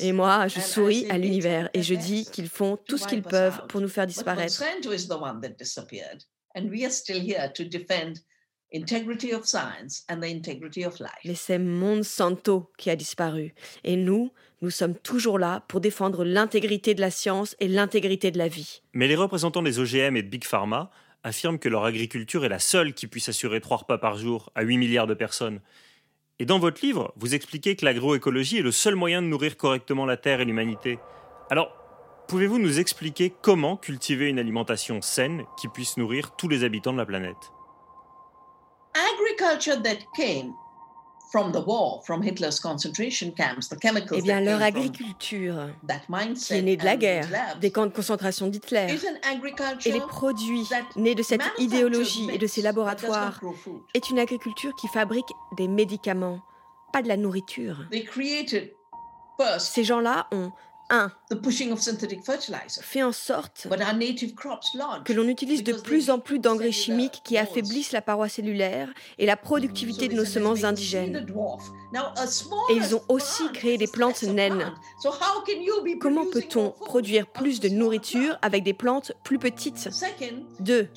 Et 0.00 0.12
moi, 0.12 0.48
je 0.48 0.58
souris 0.60 1.06
à 1.08 1.18
l'univers 1.18 1.70
et 1.72 1.82
je 1.82 1.94
dis 1.94 2.24
qu'ils 2.26 2.48
font 2.48 2.76
tout 2.76 2.98
ce 2.98 3.06
qu'ils 3.06 3.22
peuvent 3.22 3.60
pour 3.68 3.80
nous 3.80 3.88
faire 3.88 4.06
disparaître. 4.08 4.60
Mais 11.24 11.34
c'est 11.34 11.58
Monsanto 11.58 12.70
qui 12.76 12.90
a 12.90 12.96
disparu. 12.96 13.54
Et 13.84 13.96
nous, 13.96 14.32
nous 14.62 14.70
sommes 14.70 14.96
toujours 14.96 15.38
là 15.38 15.64
pour 15.68 15.80
défendre 15.80 16.24
l'intégrité 16.24 16.94
de 16.94 17.00
la 17.00 17.10
science 17.10 17.54
et 17.60 17.68
l'intégrité 17.68 18.30
de 18.30 18.38
la 18.38 18.48
vie. 18.48 18.82
Mais 18.92 19.06
les 19.06 19.16
représentants 19.16 19.62
des 19.62 19.78
OGM 19.78 20.16
et 20.16 20.22
de 20.22 20.28
Big 20.28 20.44
Pharma 20.44 20.90
affirment 21.22 21.58
que 21.58 21.68
leur 21.68 21.84
agriculture 21.84 22.44
est 22.44 22.48
la 22.48 22.58
seule 22.58 22.94
qui 22.94 23.06
puisse 23.06 23.28
assurer 23.28 23.60
trois 23.60 23.78
repas 23.78 23.98
par 23.98 24.16
jour 24.16 24.50
à 24.54 24.62
8 24.62 24.78
milliards 24.78 25.06
de 25.06 25.14
personnes. 25.14 25.60
Et 26.38 26.44
dans 26.44 26.58
votre 26.58 26.84
livre, 26.84 27.12
vous 27.16 27.34
expliquez 27.34 27.76
que 27.76 27.84
l'agroécologie 27.84 28.58
est 28.58 28.62
le 28.62 28.72
seul 28.72 28.94
moyen 28.94 29.22
de 29.22 29.26
nourrir 29.26 29.56
correctement 29.56 30.06
la 30.06 30.16
Terre 30.16 30.40
et 30.40 30.44
l'humanité. 30.44 30.98
Alors, 31.50 31.72
pouvez-vous 32.28 32.58
nous 32.58 32.78
expliquer 32.78 33.32
comment 33.42 33.76
cultiver 33.76 34.28
une 34.28 34.38
alimentation 34.38 35.00
saine 35.00 35.44
qui 35.58 35.68
puisse 35.68 35.96
nourrir 35.96 36.36
tous 36.36 36.48
les 36.48 36.62
habitants 36.62 36.92
de 36.92 36.98
la 36.98 37.06
planète? 37.06 37.55
Eh 44.12 44.22
bien, 44.22 44.40
leur 44.40 44.62
agriculture, 44.62 45.68
qui 46.34 46.54
est 46.54 46.62
née 46.62 46.76
de 46.76 46.84
la 46.84 46.96
guerre, 46.96 47.28
des 47.60 47.70
camps 47.70 47.86
de 47.86 47.92
concentration 47.92 48.46
d'Hitler, 48.46 48.86
et 49.84 49.92
les 49.92 50.00
produits 50.00 50.66
nés 50.96 51.14
de 51.14 51.22
cette 51.22 51.42
idéologie 51.58 52.28
et 52.32 52.38
de 52.38 52.46
ces 52.46 52.62
laboratoires, 52.62 53.40
est 53.94 54.08
une 54.08 54.18
agriculture 54.18 54.74
qui 54.76 54.88
fabrique 54.88 55.26
des 55.56 55.68
médicaments, 55.68 56.40
pas 56.92 57.02
de 57.02 57.08
la 57.08 57.16
nourriture. 57.16 57.84
Ces 59.58 59.84
gens-là 59.84 60.28
ont 60.32 60.52
1. 60.90 61.10
Fait 62.82 63.02
en 63.02 63.12
sorte 63.12 63.68
que 65.04 65.12
l'on 65.12 65.28
utilise 65.28 65.64
de 65.64 65.72
plus 65.72 66.10
en 66.10 66.18
plus 66.18 66.38
d'engrais 66.38 66.72
chimiques 66.72 67.22
qui 67.24 67.38
affaiblissent 67.38 67.92
la 67.92 68.02
paroi 68.02 68.28
cellulaire 68.28 68.88
et 69.18 69.26
la 69.26 69.36
productivité 69.36 70.08
de 70.08 70.14
nos 70.14 70.24
semences 70.24 70.64
indigènes. 70.64 71.26
Et 72.70 72.74
ils 72.74 72.94
ont 72.94 73.02
aussi 73.08 73.44
créé 73.52 73.78
des 73.78 73.86
plantes 73.86 74.22
naines. 74.22 74.72
Comment 76.00 76.26
peut-on 76.26 76.70
produire 76.70 77.26
plus 77.26 77.60
de 77.60 77.68
nourriture 77.68 78.38
avec 78.42 78.62
des 78.62 78.74
plantes 78.74 79.12
plus 79.24 79.38
petites? 79.38 79.88
2. 80.60 80.88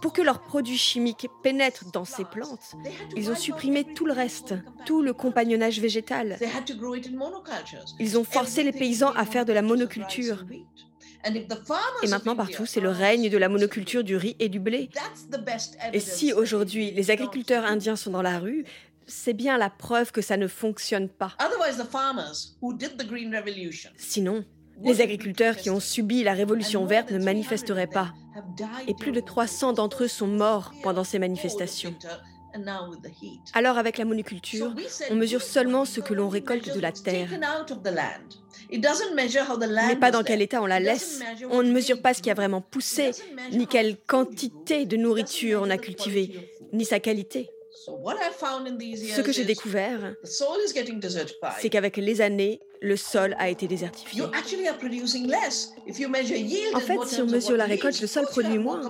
Pour 0.00 0.12
que 0.12 0.22
leurs 0.22 0.42
produits 0.42 0.78
chimiques 0.78 1.28
pénètrent 1.42 1.90
dans 1.92 2.04
ces 2.04 2.24
plantes, 2.24 2.74
ils 3.16 3.30
ont 3.30 3.34
supprimé 3.34 3.84
tout 3.84 4.04
le 4.04 4.12
reste, 4.12 4.54
tout 4.84 5.02
le 5.02 5.12
compagnonnage 5.12 5.80
végétal. 5.80 6.38
Ils 7.98 8.18
ont 8.18 8.24
forcé 8.24 8.62
les 8.62 8.72
paysans 8.72 9.12
à 9.12 9.21
faire 9.24 9.44
de 9.44 9.52
la 9.52 9.62
monoculture. 9.62 10.44
Et 12.02 12.08
maintenant, 12.08 12.34
partout, 12.34 12.66
c'est 12.66 12.80
le 12.80 12.90
règne 12.90 13.30
de 13.30 13.38
la 13.38 13.48
monoculture 13.48 14.02
du 14.02 14.16
riz 14.16 14.36
et 14.38 14.48
du 14.48 14.58
blé. 14.58 14.90
Et 15.92 16.00
si 16.00 16.32
aujourd'hui 16.32 16.90
les 16.90 17.10
agriculteurs 17.10 17.64
indiens 17.64 17.96
sont 17.96 18.10
dans 18.10 18.22
la 18.22 18.38
rue, 18.38 18.64
c'est 19.06 19.32
bien 19.34 19.58
la 19.58 19.70
preuve 19.70 20.12
que 20.12 20.20
ça 20.20 20.36
ne 20.36 20.46
fonctionne 20.48 21.08
pas. 21.08 21.36
Sinon, 23.96 24.44
les 24.82 25.00
agriculteurs 25.00 25.56
qui 25.56 25.70
ont 25.70 25.80
subi 25.80 26.24
la 26.24 26.32
révolution 26.32 26.84
verte 26.86 27.10
ne 27.10 27.22
manifesteraient 27.22 27.86
pas. 27.86 28.12
Et 28.88 28.94
plus 28.94 29.12
de 29.12 29.20
300 29.20 29.74
d'entre 29.74 30.04
eux 30.04 30.08
sont 30.08 30.26
morts 30.26 30.72
pendant 30.82 31.04
ces 31.04 31.18
manifestations. 31.18 31.94
Alors 33.54 33.78
avec 33.78 33.98
la 33.98 34.04
monoculture, 34.04 34.74
on 35.10 35.14
mesure 35.14 35.42
seulement 35.42 35.84
ce 35.84 36.00
que 36.00 36.14
l'on 36.14 36.28
récolte 36.28 36.74
de 36.74 36.80
la 36.80 36.92
terre. 36.92 37.28
Mais 38.72 39.96
pas 39.96 40.10
dans 40.10 40.22
quel 40.22 40.42
état 40.42 40.62
on 40.62 40.66
la 40.66 40.80
laisse. 40.80 41.20
On 41.50 41.62
ne 41.62 41.72
mesure 41.72 42.00
pas 42.00 42.14
ce 42.14 42.22
qui 42.22 42.30
a 42.30 42.34
vraiment 42.34 42.60
poussé, 42.60 43.10
ni 43.52 43.66
quelle 43.66 43.96
quantité 43.96 44.86
de 44.86 44.96
nourriture 44.96 45.60
on 45.62 45.70
a 45.70 45.78
cultivé, 45.78 46.50
ni 46.72 46.84
sa 46.84 47.00
qualité. 47.00 47.50
Ce 47.84 49.20
que 49.22 49.32
j'ai 49.32 49.44
découvert, 49.44 50.14
c'est 51.60 51.68
qu'avec 51.68 51.96
les 51.96 52.20
années, 52.20 52.60
le 52.80 52.96
sol 52.96 53.34
a 53.38 53.48
été 53.48 53.66
désertifié. 53.66 54.22
En 54.22 54.30
fait, 56.80 56.98
si 57.06 57.22
on 57.22 57.26
mesure 57.26 57.56
la 57.56 57.64
récolte, 57.64 58.00
le 58.00 58.06
sol 58.06 58.26
produit 58.26 58.58
moins. 58.58 58.80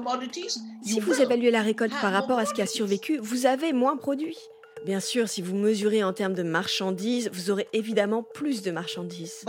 Si 0.85 1.01
vous 1.01 1.21
évaluez 1.21 1.51
la 1.51 1.62
récolte 1.62 1.93
par 2.01 2.12
rapport 2.12 2.39
à 2.39 2.47
ce 2.47 2.53
qui 2.53 2.62
a 2.62 2.67
survécu, 2.67 3.19
vous 3.19 3.47
avez 3.47 3.73
moins 3.73 3.97
produit. 3.97 4.37
Bien 4.85 4.99
sûr, 4.99 5.29
si 5.29 5.43
vous 5.43 5.55
mesurez 5.55 6.03
en 6.03 6.12
termes 6.12 6.35
de 6.35 6.43
marchandises, 6.43 7.31
vous 7.33 7.51
aurez 7.51 7.69
évidemment 7.73 8.25
plus 8.25 8.62
de 8.62 8.73
marchandises. 8.73 9.45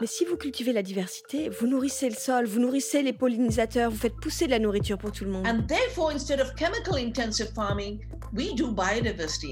Mais 0.00 0.06
si 0.06 0.24
vous 0.24 0.36
cultivez 0.36 0.72
la 0.72 0.82
diversité, 0.82 1.48
vous 1.48 1.66
nourrissez 1.66 2.08
le 2.08 2.14
sol, 2.14 2.46
vous 2.46 2.60
nourrissez 2.60 3.02
les 3.02 3.12
pollinisateurs, 3.12 3.90
vous 3.90 3.96
faites 3.96 4.14
pousser 4.14 4.46
de 4.46 4.52
la 4.52 4.60
nourriture 4.60 4.96
pour 4.96 5.10
tout 5.10 5.24
le 5.24 5.30
monde. 5.30 5.46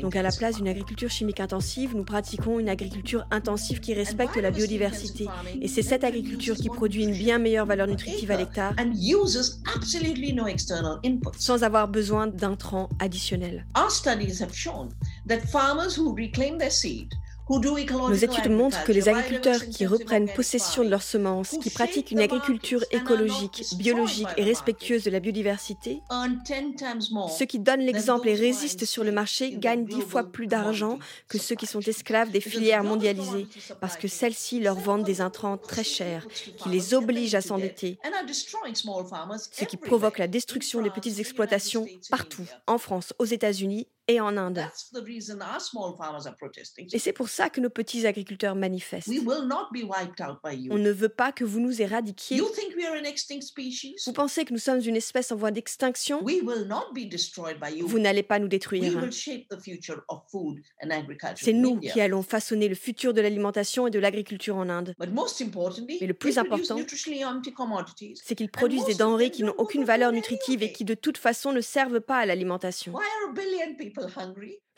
Donc 0.00 0.14
à 0.14 0.22
la 0.22 0.30
place 0.30 0.56
d'une 0.56 0.68
agriculture 0.68 1.10
chimique 1.10 1.40
intensive, 1.40 1.96
nous 1.96 2.04
pratiquons 2.04 2.60
une 2.60 2.68
agriculture 2.68 3.26
intensive 3.32 3.80
qui 3.80 3.94
respecte 3.94 4.36
la 4.36 4.52
biodiversité. 4.52 5.26
Et 5.60 5.66
c'est 5.66 5.82
cette 5.82 6.04
agriculture 6.04 6.54
qui 6.54 6.68
produit 6.68 7.02
une 7.02 7.12
bien 7.12 7.38
meilleure 7.38 7.66
valeur 7.66 7.88
nutritive 7.88 8.30
à 8.30 8.36
l'hectare 8.36 8.74
sans 11.38 11.64
avoir 11.64 11.88
besoin 11.88 12.28
d'intrants 12.28 12.88
additionnels. 13.00 13.66
Nos 17.50 18.14
études 18.14 18.50
montrent 18.50 18.84
que 18.84 18.92
les 18.92 19.08
agriculteurs 19.08 19.64
qui 19.70 19.86
reprennent 19.86 20.30
possession 20.30 20.84
de 20.84 20.90
leurs 20.90 21.02
semences, 21.02 21.56
qui 21.62 21.70
pratiquent 21.70 22.10
une 22.10 22.20
agriculture 22.20 22.84
écologique, 22.90 23.64
biologique 23.76 24.28
et 24.36 24.44
respectueuse 24.44 25.04
de 25.04 25.10
la 25.10 25.20
biodiversité, 25.20 26.02
ceux 27.38 27.46
qui 27.46 27.58
donnent 27.58 27.80
l'exemple 27.80 28.28
et 28.28 28.34
résistent 28.34 28.84
sur 28.84 29.02
le 29.02 29.12
marché 29.12 29.52
gagnent 29.56 29.86
dix 29.86 30.02
fois 30.02 30.24
plus 30.24 30.46
d'argent 30.46 30.98
que 31.28 31.38
ceux 31.38 31.54
qui 31.54 31.66
sont 31.66 31.80
esclaves 31.80 32.30
des 32.30 32.42
filières 32.42 32.84
mondialisées, 32.84 33.46
parce 33.80 33.96
que 33.96 34.08
celles-ci 34.08 34.60
leur 34.60 34.76
vendent 34.76 35.04
des 35.04 35.22
intrants 35.22 35.56
très 35.56 35.84
chers, 35.84 36.26
qui 36.58 36.68
les 36.68 36.92
obligent 36.92 37.34
à 37.34 37.40
s'endetter, 37.40 37.98
ce 39.52 39.64
qui 39.64 39.76
provoque 39.78 40.18
la 40.18 40.28
destruction 40.28 40.82
des 40.82 40.90
petites 40.90 41.18
exploitations 41.18 41.86
partout, 42.10 42.44
en 42.66 42.76
France, 42.76 43.14
aux 43.18 43.24
États-Unis 43.24 43.86
et 44.08 44.20
en 44.20 44.36
Inde. 44.36 44.64
Et 46.92 46.98
c'est 46.98 47.12
pour 47.12 47.28
ça 47.28 47.50
que 47.50 47.60
nos 47.60 47.68
petits 47.68 48.06
agriculteurs 48.06 48.54
manifestent. 48.54 49.08
On 49.10 50.78
ne 50.78 50.90
veut 50.90 51.08
pas 51.10 51.30
que 51.30 51.44
vous 51.44 51.60
nous 51.60 51.82
éradiquiez. 51.82 52.40
Vous 54.06 54.12
pensez 54.12 54.44
que 54.46 54.52
nous 54.52 54.58
sommes 54.58 54.80
une 54.80 54.96
espèce 54.96 55.30
en 55.30 55.36
voie 55.36 55.50
d'extinction? 55.50 56.24
Vous 57.82 57.98
n'allez 57.98 58.22
pas 58.22 58.38
nous 58.38 58.48
détruire. 58.48 59.10
C'est 61.36 61.52
nous 61.52 61.78
qui 61.78 62.00
allons 62.00 62.22
façonner 62.22 62.68
le 62.68 62.74
futur 62.74 63.12
de 63.12 63.20
l'alimentation 63.20 63.86
et 63.86 63.90
de 63.90 63.98
l'agriculture 63.98 64.56
en 64.56 64.70
Inde. 64.70 64.94
Mais 64.98 66.06
le 66.06 66.14
plus 66.14 66.38
important, 66.38 66.76
c'est 68.14 68.34
qu'ils 68.34 68.50
produisent 68.50 68.86
des 68.86 68.94
denrées 68.94 69.30
qui 69.30 69.42
n'ont 69.42 69.54
aucune 69.58 69.84
valeur 69.84 70.12
nutritive 70.12 70.62
et 70.62 70.72
qui 70.72 70.84
de 70.84 70.94
toute 70.94 71.18
façon 71.18 71.52
ne 71.52 71.60
servent 71.60 72.00
pas 72.00 72.16
à 72.16 72.26
l'alimentation. 72.26 72.94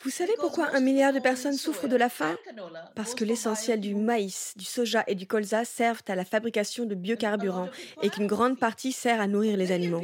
Vous 0.02 0.10
savez 0.10 0.32
pourquoi 0.38 0.74
un 0.74 0.80
milliard 0.80 1.12
de 1.12 1.18
personnes 1.18 1.58
souffrent 1.58 1.86
de 1.86 1.96
la 1.96 2.08
faim? 2.08 2.34
Parce 2.96 3.14
que 3.14 3.22
l'essentiel 3.22 3.80
du 3.80 3.94
maïs, 3.94 4.54
du 4.56 4.64
soja 4.64 5.04
et 5.06 5.14
du 5.14 5.26
colza 5.26 5.66
servent 5.66 6.02
à 6.08 6.14
la 6.14 6.24
fabrication 6.24 6.86
de 6.86 6.94
biocarburants 6.94 7.68
et 8.02 8.08
qu'une 8.08 8.26
grande 8.26 8.58
partie 8.58 8.92
sert 8.92 9.20
à 9.20 9.26
nourrir 9.26 9.58
les 9.58 9.72
animaux. 9.72 10.00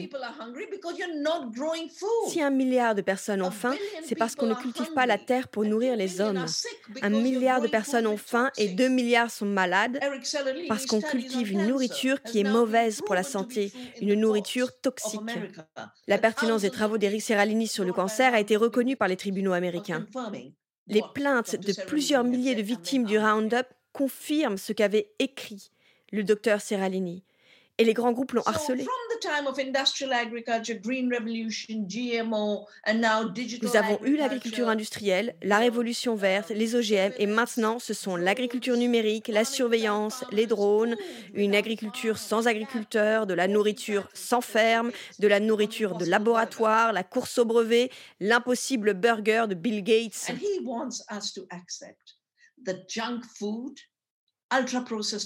Si 2.29 2.43
un 2.43 2.51
milliard 2.51 2.95
de 2.95 3.01
personnes 3.01 3.41
ont 3.41 3.51
faim, 3.51 3.75
c'est 4.05 4.15
parce 4.15 4.35
qu'on 4.35 4.47
ne 4.47 4.55
cultive 4.55 4.93
pas 4.93 5.07
la 5.07 5.17
terre 5.17 5.49
pour 5.49 5.65
nourrir 5.65 5.97
les 5.97 6.21
hommes. 6.21 6.45
Un 7.01 7.09
milliard 7.09 7.63
de 7.63 7.69
personnes 7.69 8.07
ont 8.07 8.19
faim 8.19 8.51
et 8.59 8.69
deux 8.69 8.89
milliards 8.89 9.31
sont 9.31 9.47
malades 9.47 9.99
parce 10.69 10.85
qu'on 10.85 11.01
cultive 11.01 11.53
une 11.53 11.69
nourriture 11.69 12.23
qui 12.23 12.41
est 12.41 12.45
mauvaise 12.45 13.01
pour 13.01 13.15
la 13.15 13.23
santé, 13.23 13.73
une 14.03 14.15
nourriture 14.15 14.79
toxique. 14.79 15.21
La 16.07 16.19
pertinence 16.19 16.63
des 16.63 16.71
travaux 16.71 16.99
d'Eric 16.99 17.23
Serralini 17.23 17.67
sur 17.67 17.85
le 17.85 17.95
cancer 17.95 18.35
a 18.35 18.41
été 18.41 18.57
reconnue 18.57 18.97
par 18.97 19.06
les 19.09 19.17
tribunaux 19.17 19.53
américains. 19.53 20.07
Les 20.89 21.03
plaintes 21.15 21.57
de 21.57 21.85
plusieurs 21.87 22.25
milliers 22.25 22.55
de 22.55 22.63
victimes 22.63 23.05
du 23.05 23.19
Roundup 23.19 23.67
confirment 23.93 24.59
ce 24.59 24.73
qu'avait 24.73 25.13
écrit 25.19 25.71
le 26.13 26.23
docteur 26.23 26.61
Serralini 26.61 27.25
et 27.79 27.85
les 27.85 27.95
grands 27.95 28.13
groupes 28.13 28.33
l'ont 28.33 28.43
harcelé. 28.43 28.87
Nous 33.63 33.77
avons 33.77 33.99
eu 34.05 34.17
l'agriculture 34.17 34.69
industrielle, 34.69 35.37
la 35.43 35.59
révolution 35.59 36.15
verte, 36.15 36.51
les 36.51 36.75
OGM 36.75 37.13
et 37.19 37.27
maintenant 37.27 37.79
ce 37.79 37.95
sont 37.95 38.17
l'agriculture 38.17 38.77
numérique, 38.77 39.29
la 39.29 39.45
surveillance, 39.45 40.25
les 40.33 40.47
drones, 40.47 40.97
une 41.35 41.55
agriculture 41.55 42.19
sans 42.19 42.47
agriculteurs, 42.47 43.27
de 43.27 43.35
la 43.35 43.49
nourriture 43.49 44.09
sans 44.15 44.41
ferme, 44.41 44.91
de 45.19 45.29
la 45.29 45.41
nourriture 45.41 45.97
de 45.97 46.05
laboratoire, 46.05 46.93
la 46.93 47.03
course 47.03 47.39
au 47.39 47.45
brevet, 47.45 47.91
l'impossible 48.21 48.95
burger 48.95 49.47
de 49.49 49.55
Bill 49.55 49.83
Gates. 49.83 50.31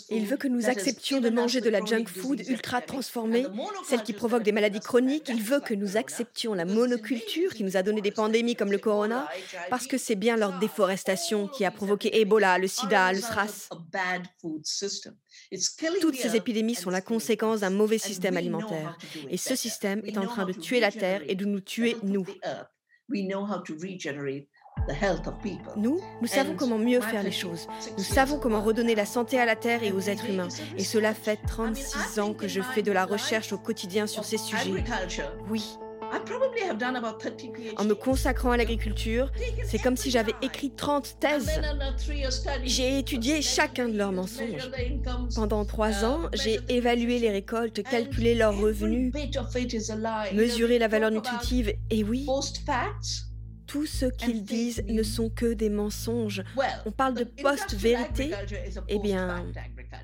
Il 0.09 0.27
veut 0.27 0.39
que 0.39 0.49
nous 0.49 0.71
acceptions 0.71 1.21
de 1.21 1.29
manger 1.29 1.61
de 1.61 1.69
la 1.69 1.85
junk 1.85 2.07
food 2.07 2.43
ultra 2.49 2.81
transformée, 2.81 3.45
celle 3.87 4.03
qui 4.03 4.15
provoque 4.15 4.43
des 4.43 4.53
maladies 4.53 4.81
chroniques. 4.81 5.29
Il 5.29 5.43
veut 5.43 5.61
que 5.61 5.75
nous 5.75 5.99
acceptions 5.99 6.55
la 6.55 6.65
monoculture 6.65 7.53
qui 7.53 7.63
nous 7.63 7.77
a 7.77 7.83
donné 7.83 8.01
des 8.01 8.13
pandémies 8.13 8.57
comme 8.57 8.73
le 8.73 8.79
corona, 8.79 9.29
parce 9.69 9.87
que 9.87 9.99
c'est 9.99 10.15
bien 10.15 10.39
leur 10.39 10.59
déforestation 10.59 11.49
qui 11.49 11.67
a 11.67 11.71
provoqué 11.71 12.19
Ebola, 12.19 12.57
le 12.57 12.67
sida, 12.67 13.13
le 13.13 13.21
SRAS. 13.21 13.69
Toutes 16.01 16.17
ces 16.17 16.37
épidémies 16.37 16.75
sont 16.75 16.91
la 16.91 17.03
conséquence 17.03 17.61
d'un 17.61 17.71
mauvais 17.71 17.99
système 17.99 18.39
alimentaire. 18.39 18.97
Et 19.29 19.37
ce 19.37 19.55
système 19.55 20.01
est 20.07 20.17
en 20.17 20.27
train 20.27 20.47
de 20.47 20.53
tuer 20.53 20.81
la 20.81 20.93
Terre 20.93 21.23
et 21.27 21.35
de 21.35 21.45
nous 21.45 21.61
tuer, 21.61 21.97
nous. 22.03 22.25
Nous, 25.77 26.01
nous 26.21 26.27
savons 26.27 26.55
comment 26.55 26.79
mieux 26.79 27.01
faire 27.01 27.23
les 27.23 27.31
choses. 27.31 27.67
Nous 27.97 28.05
savons 28.05 28.39
comment 28.39 28.61
redonner 28.63 28.95
la 28.95 29.07
santé 29.07 29.39
à 29.39 29.45
la 29.45 29.57
Terre 29.57 29.83
et 29.83 29.93
aux 29.93 30.01
êtres 30.01 30.29
humains. 30.29 30.49
Et 30.77 30.85
cela 30.85 31.15
fait 31.15 31.39
36 31.47 32.19
ans 32.21 32.33
que 32.33 32.49
je 32.49 32.61
fais 32.61 32.83
de 32.83 32.93
la 32.93 33.05
recherche 33.05 33.53
au 33.53 33.59
quotidien 33.59 34.07
sur 34.07 34.25
ces 34.25 34.39
sujets. 34.39 34.85
Oui. 35.49 35.79
En 37.77 37.85
me 37.85 37.95
consacrant 37.95 38.51
à 38.51 38.57
l'agriculture, 38.57 39.31
c'est 39.65 39.79
comme 39.79 39.97
si 39.97 40.11
j'avais 40.11 40.35
écrit 40.43 40.71
30 40.71 41.17
thèses. 41.21 41.61
J'ai 42.65 42.99
étudié 42.99 43.43
chacun 43.43 43.89
de 43.89 43.97
leurs 43.97 44.13
mensonges. 44.13 44.71
Pendant 45.35 45.65
trois 45.65 46.05
ans, 46.05 46.23
j'ai 46.33 46.59
évalué 46.69 47.19
les 47.19 47.31
récoltes, 47.31 47.83
calculé 47.85 48.35
leurs 48.35 48.59
revenus, 48.59 49.13
mesuré 50.33 50.79
la 50.79 50.89
valeur 50.89 51.11
nutritive 51.11 51.73
et 51.91 52.03
oui, 52.03 52.27
tout 53.71 53.87
ce 53.87 54.07
qu'ils 54.07 54.43
disent 54.43 54.83
ne 54.89 55.05
sont 55.05 55.31
que 55.31 55.53
des 55.53 55.71
mensonges. 55.71 56.43
On 56.87 56.91
parle 56.91 57.15
de 57.15 57.25
post-vérité. 57.25 58.33
Eh 58.89 58.99
bien, 58.99 59.47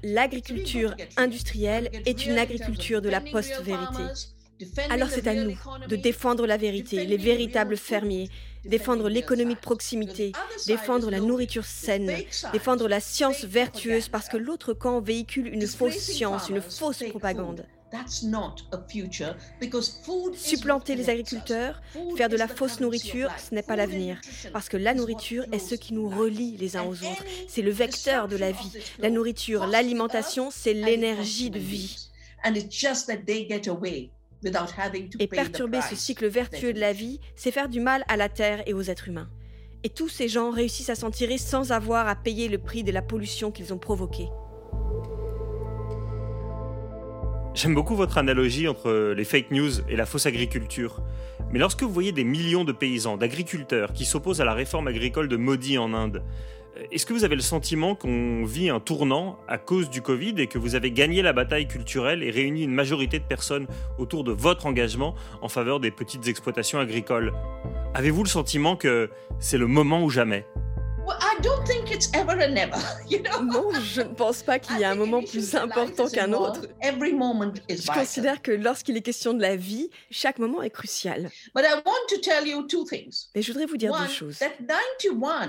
l'agriculture 0.05 0.95
industrielle 1.17 1.91
est 2.07 2.27
une 2.27 2.39
agriculture 2.39 3.03
de 3.03 3.09
la 3.09 3.21
post-vérité. 3.21 4.05
Alors 4.89 5.09
c'est 5.11 5.27
à 5.27 5.35
nous 5.35 5.55
de 5.89 5.97
défendre 5.97 6.47
la 6.47 6.57
vérité, 6.57 7.05
les 7.05 7.17
véritables 7.17 7.77
fermiers, 7.77 8.31
défendre 8.65 9.09
l'économie 9.09 9.55
de 9.55 9.61
proximité, 9.61 10.33
défendre 10.67 11.11
la 11.11 11.21
nourriture 11.21 11.65
saine, 11.65 12.13
défendre 12.53 12.89
la 12.89 13.01
science 13.01 13.45
vertueuse 13.45 14.09
parce 14.09 14.29
que 14.29 14.37
l'autre 14.37 14.75
camp 14.75 15.01
véhicule 15.01 15.49
une 15.49 15.67
fausse 15.67 15.99
science, 15.99 16.49
une 16.49 16.63
fausse 16.63 17.03
propagande. 17.11 17.67
Supplanter 20.35 20.97
les 20.97 21.09
agriculteurs, 21.09 21.81
faire 22.17 22.29
de 22.29 22.37
la 22.37 22.49
fausse 22.49 22.81
nourriture, 22.81 23.31
ce 23.39 23.55
n'est 23.55 23.63
pas 23.63 23.77
l'avenir. 23.77 24.21
Parce 24.53 24.69
que 24.69 24.77
la 24.77 24.95
nourriture 24.95 25.45
est 25.53 25.59
ce 25.59 25.75
qui 25.75 25.95
nous 25.95 26.09
relie 26.09 26.57
les 26.57 26.77
uns 26.77 26.85
aux 26.85 27.05
autres. 27.05 27.25
C'est 27.49 27.63
le 27.63 27.71
vecteur 27.71 28.29
de 28.29 28.37
la 28.37 28.53
vie. 28.53 28.73
La 28.99 29.11
nourriture, 29.11 29.67
l'alimentation, 29.67 30.51
c'est 30.51 30.75
l'énergie 30.75 31.51
de 31.51 31.59
vie. 31.59 32.11
Et 35.19 35.27
perturber 35.27 35.81
ce 35.83 35.97
cycle 35.97 36.27
vertueux 36.27 36.73
de 36.73 36.81
la 36.81 36.93
vie, 36.93 37.21
c'est 37.35 37.51
faire 37.51 37.69
du 37.69 37.81
mal 37.81 38.05
à 38.09 38.17
la 38.17 38.29
Terre 38.29 38.63
et 38.67 38.75
aux 38.75 38.83
êtres 38.83 39.09
humains. 39.09 39.29
Et 39.85 39.89
tous 39.89 40.09
ces 40.09 40.29
gens 40.29 40.51
réussissent 40.51 40.91
à 40.91 40.95
s'en 40.95 41.11
tirer 41.11 41.39
sans 41.39 41.71
avoir 41.71 42.09
à 42.09 42.17
payer 42.17 42.49
le 42.49 42.59
prix 42.59 42.83
de 42.83 42.93
la 42.93 43.03
pollution 43.03 43.53
qu'ils 43.53 43.73
ont 43.73 43.79
provoquée. 43.79 44.29
J'aime 47.57 47.75
beaucoup 47.75 47.97
votre 47.97 48.19
analogie 48.19 48.69
entre 48.69 49.15
les 49.17 49.25
fake 49.25 49.51
news 49.51 49.71
et 49.89 49.97
la 49.97 50.05
fausse 50.05 50.27
agriculture. 50.27 51.01
Mais 51.51 51.59
lorsque 51.59 51.83
vous 51.83 51.91
voyez 51.91 52.13
des 52.13 52.23
millions 52.23 52.65
de 52.65 52.73
paysans, 52.73 53.17
d'agriculteurs 53.17 53.95
qui 53.95 54.05
s'opposent 54.05 54.43
à 54.43 54.45
la 54.45 54.53
réforme 54.53 54.89
agricole 54.89 55.27
de 55.27 55.39
Modi 55.39 55.79
en 55.79 55.95
Inde, 55.95 56.23
est-ce 56.93 57.07
que 57.07 57.15
vous 57.15 57.25
avez 57.25 57.35
le 57.35 57.41
sentiment 57.41 57.95
qu'on 57.95 58.45
vit 58.45 58.69
un 58.69 58.79
tournant 58.79 59.39
à 59.49 59.57
cause 59.57 59.89
du 59.89 60.03
Covid 60.03 60.35
et 60.37 60.49
que 60.49 60.59
vous 60.59 60.75
avez 60.75 60.91
gagné 60.91 61.23
la 61.23 61.33
bataille 61.33 61.67
culturelle 61.67 62.23
et 62.23 62.31
réuni 62.31 62.65
une 62.65 62.75
majorité 62.75 63.19
de 63.19 63.25
personnes 63.25 63.67
autour 63.97 64.23
de 64.23 64.33
votre 64.33 64.67
engagement 64.67 65.15
en 65.41 65.49
faveur 65.49 65.81
des 65.81 65.91
petites 65.91 66.29
exploitations 66.29 66.79
agricoles? 66.79 67.33
Avez-vous 67.95 68.23
le 68.23 68.29
sentiment 68.29 68.77
que 68.77 69.09
c'est 69.39 69.57
le 69.57 69.67
moment 69.67 70.05
ou 70.05 70.11
jamais? 70.11 70.45
Non, 73.43 73.71
je 73.81 74.01
ne 74.03 74.15
pense 74.15 74.43
pas 74.43 74.59
qu'il 74.59 74.79
y 74.79 74.83
ait 74.83 74.87
un 74.87 74.95
moment 74.95 75.23
plus 75.23 75.55
important 75.55 76.09
qu'un 76.09 76.33
autre. 76.33 76.61
Je 77.69 77.87
considère 78.01 78.43
que 78.43 78.51
lorsqu'il 78.53 78.97
est 78.97 79.03
question 79.03 79.35
de 79.35 79.41
la 79.43 79.57
vie, 79.57 79.91
chaque 80.11 80.39
moment 80.39 80.63
est 80.63 80.71
crucial. 80.71 81.31
Mais 83.35 83.43
je 83.43 83.53
voudrais 83.53 83.67
vous 83.67 83.77
dire 83.77 83.93
deux 83.93 84.13
choses. 84.13 84.39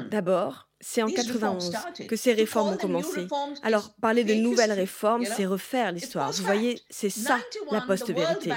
D'abord, 0.10 0.68
c'est 0.80 1.02
en 1.02 1.08
91 1.08 1.72
que 2.08 2.16
ces 2.16 2.34
réformes 2.34 2.70
ont 2.70 2.78
commencé. 2.78 3.28
Alors, 3.64 3.94
parler 4.02 4.24
de 4.24 4.34
nouvelles 4.44 4.72
réformes, 4.74 5.24
c'est 5.26 5.46
refaire 5.46 5.92
l'histoire. 5.92 6.32
Vous 6.32 6.44
voyez, 6.44 6.80
c'est 6.90 7.10
ça 7.10 7.40
la 7.72 7.82
post-vérité. 7.88 8.50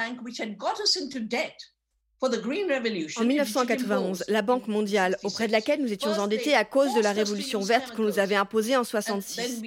En 2.23 3.25
1991, 3.25 4.25
la 4.29 4.43
Banque 4.43 4.69
mondiale, 4.69 5.17
auprès 5.25 5.47
de 5.47 5.53
laquelle 5.53 5.81
nous 5.81 5.91
étions 5.91 6.11
endettés 6.11 6.55
à 6.55 6.67
cause 6.67 6.93
de 6.93 7.01
la 7.01 7.13
révolution 7.13 7.61
verte 7.61 7.97
qu'on 7.97 8.03
nous 8.03 8.19
avait 8.19 8.35
imposée 8.35 8.77
en 8.77 8.85
66, 8.85 9.63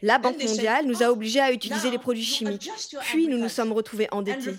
la 0.00 0.18
Banque 0.18 0.42
mondiale 0.42 0.86
nous 0.86 1.02
a 1.02 1.10
obligés 1.10 1.40
à 1.40 1.52
utiliser 1.52 1.90
les 1.90 1.98
produits 1.98 2.24
chimiques. 2.24 2.70
Puis 3.02 3.28
nous 3.28 3.36
nous 3.36 3.50
sommes 3.50 3.72
retrouvés 3.72 4.08
endettés. 4.10 4.54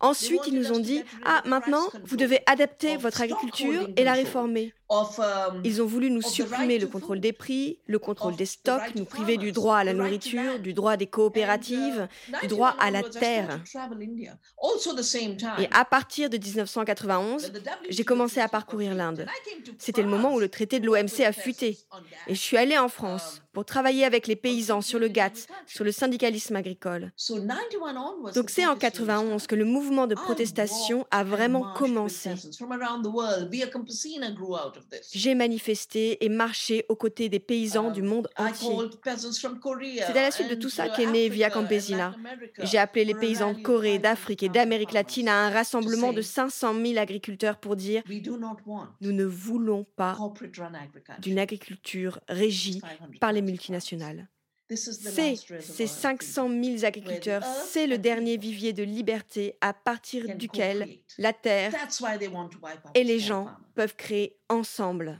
Ensuite, 0.00 0.42
ils 0.46 0.54
nous 0.54 0.72
ont 0.72 0.78
dit, 0.78 1.02
ah, 1.24 1.42
maintenant, 1.46 1.86
vous 2.04 2.18
devez 2.18 2.40
adapter 2.44 2.98
votre 2.98 3.22
agriculture 3.22 3.88
et 3.96 4.04
la 4.04 4.12
réformer. 4.12 4.74
Um, 4.94 5.60
Ils 5.64 5.82
ont 5.82 5.86
voulu 5.86 6.10
nous 6.10 6.22
supprimer 6.22 6.78
le 6.78 6.86
contrôle 6.86 7.20
des 7.20 7.32
prix, 7.32 7.78
le 7.86 7.98
contrôle 7.98 8.36
des 8.36 8.46
stocks, 8.46 8.94
nous 8.94 9.04
priver 9.04 9.36
du 9.36 9.50
droit 9.50 9.76
à 9.78 9.84
la 9.84 9.92
nourriture, 9.92 10.58
du 10.60 10.72
droit 10.72 10.96
des 10.96 11.06
coopératives, 11.06 12.08
uh, 12.28 12.32
du 12.42 12.46
droit 12.46 12.76
à 12.78 12.90
la 12.90 13.02
terre. 13.02 13.60
Et 15.58 15.68
à 15.72 15.84
partir 15.84 16.30
de 16.30 16.36
1991, 16.36 17.52
j'ai 17.88 18.04
commencé 18.04 18.40
à 18.40 18.48
parcourir 18.48 18.94
l'Inde. 18.94 19.26
C'était 19.78 20.02
le 20.02 20.08
moment 20.08 20.34
où 20.34 20.40
le 20.40 20.48
traité 20.48 20.80
de 20.80 20.86
l'OMC 20.86 21.20
a 21.24 21.32
fuité. 21.32 21.78
Et 22.28 22.34
je 22.34 22.40
suis 22.40 22.56
allée 22.56 22.78
en 22.78 22.88
France 22.88 23.43
pour 23.54 23.64
travailler 23.64 24.04
avec 24.04 24.26
les 24.26 24.36
paysans 24.36 24.82
sur 24.82 24.98
le 24.98 25.08
GATT, 25.08 25.46
sur 25.66 25.84
le 25.84 25.92
syndicalisme 25.92 26.56
agricole. 26.56 27.12
Donc 28.34 28.50
c'est 28.50 28.66
en 28.66 28.76
91 28.76 29.46
que 29.46 29.54
le 29.54 29.64
mouvement 29.64 30.06
de 30.06 30.14
protestation 30.14 31.06
a 31.10 31.24
vraiment 31.24 31.72
commencé. 31.74 32.34
J'ai 35.12 35.34
manifesté 35.34 36.24
et 36.24 36.28
marché 36.28 36.84
aux 36.88 36.96
côtés 36.96 37.28
des 37.28 37.38
paysans 37.38 37.90
du 37.90 38.02
monde 38.02 38.28
entier. 38.36 38.76
C'est 39.04 40.18
à 40.18 40.22
la 40.22 40.30
suite 40.32 40.50
de 40.50 40.56
tout 40.56 40.68
ça 40.68 40.88
qu'est 40.88 41.06
né 41.06 41.28
Via 41.28 41.50
Campesina. 41.50 42.14
J'ai 42.62 42.78
appelé 42.78 43.04
les 43.04 43.14
paysans 43.14 43.52
de 43.52 43.62
Corée, 43.62 43.98
d'Afrique 44.00 44.42
et 44.42 44.48
d'Amérique 44.48 44.92
latine 44.92 45.28
à 45.28 45.46
un 45.46 45.50
rassemblement 45.50 46.12
de 46.12 46.22
500 46.22 46.74
000 46.84 46.98
agriculteurs 46.98 47.58
pour 47.58 47.76
dire 47.76 48.02
nous 49.00 49.12
ne 49.12 49.24
voulons 49.24 49.86
pas 49.96 50.18
d'une 51.20 51.38
agriculture 51.38 52.18
régie 52.28 52.82
par 53.20 53.32
les 53.32 53.43
multinationales. 53.44 54.28
C'est 54.74 55.36
ces 55.60 55.86
500 55.86 56.48
000 56.48 56.84
agriculteurs, 56.84 57.44
c'est 57.68 57.86
le 57.86 57.98
dernier 57.98 58.38
vivier 58.38 58.72
de 58.72 58.82
liberté 58.82 59.58
à 59.60 59.74
partir 59.74 60.36
duquel 60.36 60.88
la 61.18 61.34
terre 61.34 61.74
et 62.94 63.04
les 63.04 63.18
gens 63.18 63.50
peuvent 63.74 63.94
créer 63.94 64.38
ensemble. 64.48 65.18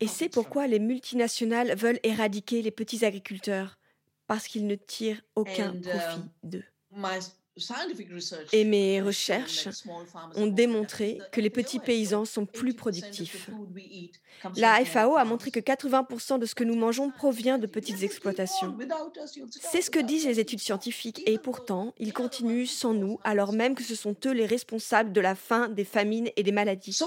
Et 0.00 0.06
c'est 0.06 0.30
pourquoi 0.30 0.66
les 0.66 0.78
multinationales 0.78 1.76
veulent 1.76 2.00
éradiquer 2.02 2.62
les 2.62 2.70
petits 2.70 3.04
agriculteurs, 3.04 3.78
parce 4.26 4.48
qu'ils 4.48 4.66
ne 4.66 4.76
tirent 4.76 5.20
aucun 5.34 5.72
profit 5.72 6.20
um, 6.20 6.28
d'eux. 6.42 6.64
Et 8.52 8.64
mes 8.64 9.00
recherches 9.00 9.68
ont 10.34 10.46
démontré 10.46 11.18
que 11.32 11.40
les 11.40 11.50
petits 11.50 11.78
paysans 11.78 12.24
sont 12.24 12.44
plus 12.44 12.74
productifs. 12.74 13.50
La 14.56 14.84
FAO 14.84 15.16
a 15.16 15.24
montré 15.24 15.50
que 15.50 15.60
80% 15.60 16.38
de 16.38 16.46
ce 16.46 16.54
que 16.54 16.64
nous 16.64 16.76
mangeons 16.76 17.10
provient 17.10 17.58
de 17.58 17.66
petites 17.66 18.02
exploitations. 18.02 18.76
C'est 19.48 19.82
ce 19.82 19.90
que 19.90 19.98
disent 19.98 20.26
les 20.26 20.40
études 20.40 20.60
scientifiques 20.60 21.22
et 21.26 21.38
pourtant, 21.38 21.94
ils 21.98 22.12
continuent 22.12 22.66
sans 22.66 22.92
nous 22.92 23.18
alors 23.24 23.52
même 23.52 23.74
que 23.74 23.82
ce 23.82 23.94
sont 23.94 24.14
eux 24.26 24.32
les 24.32 24.46
responsables 24.46 25.12
de 25.12 25.20
la 25.20 25.34
faim, 25.34 25.68
des 25.68 25.84
famines 25.84 26.30
et 26.36 26.42
des 26.42 26.52
maladies. 26.52 26.98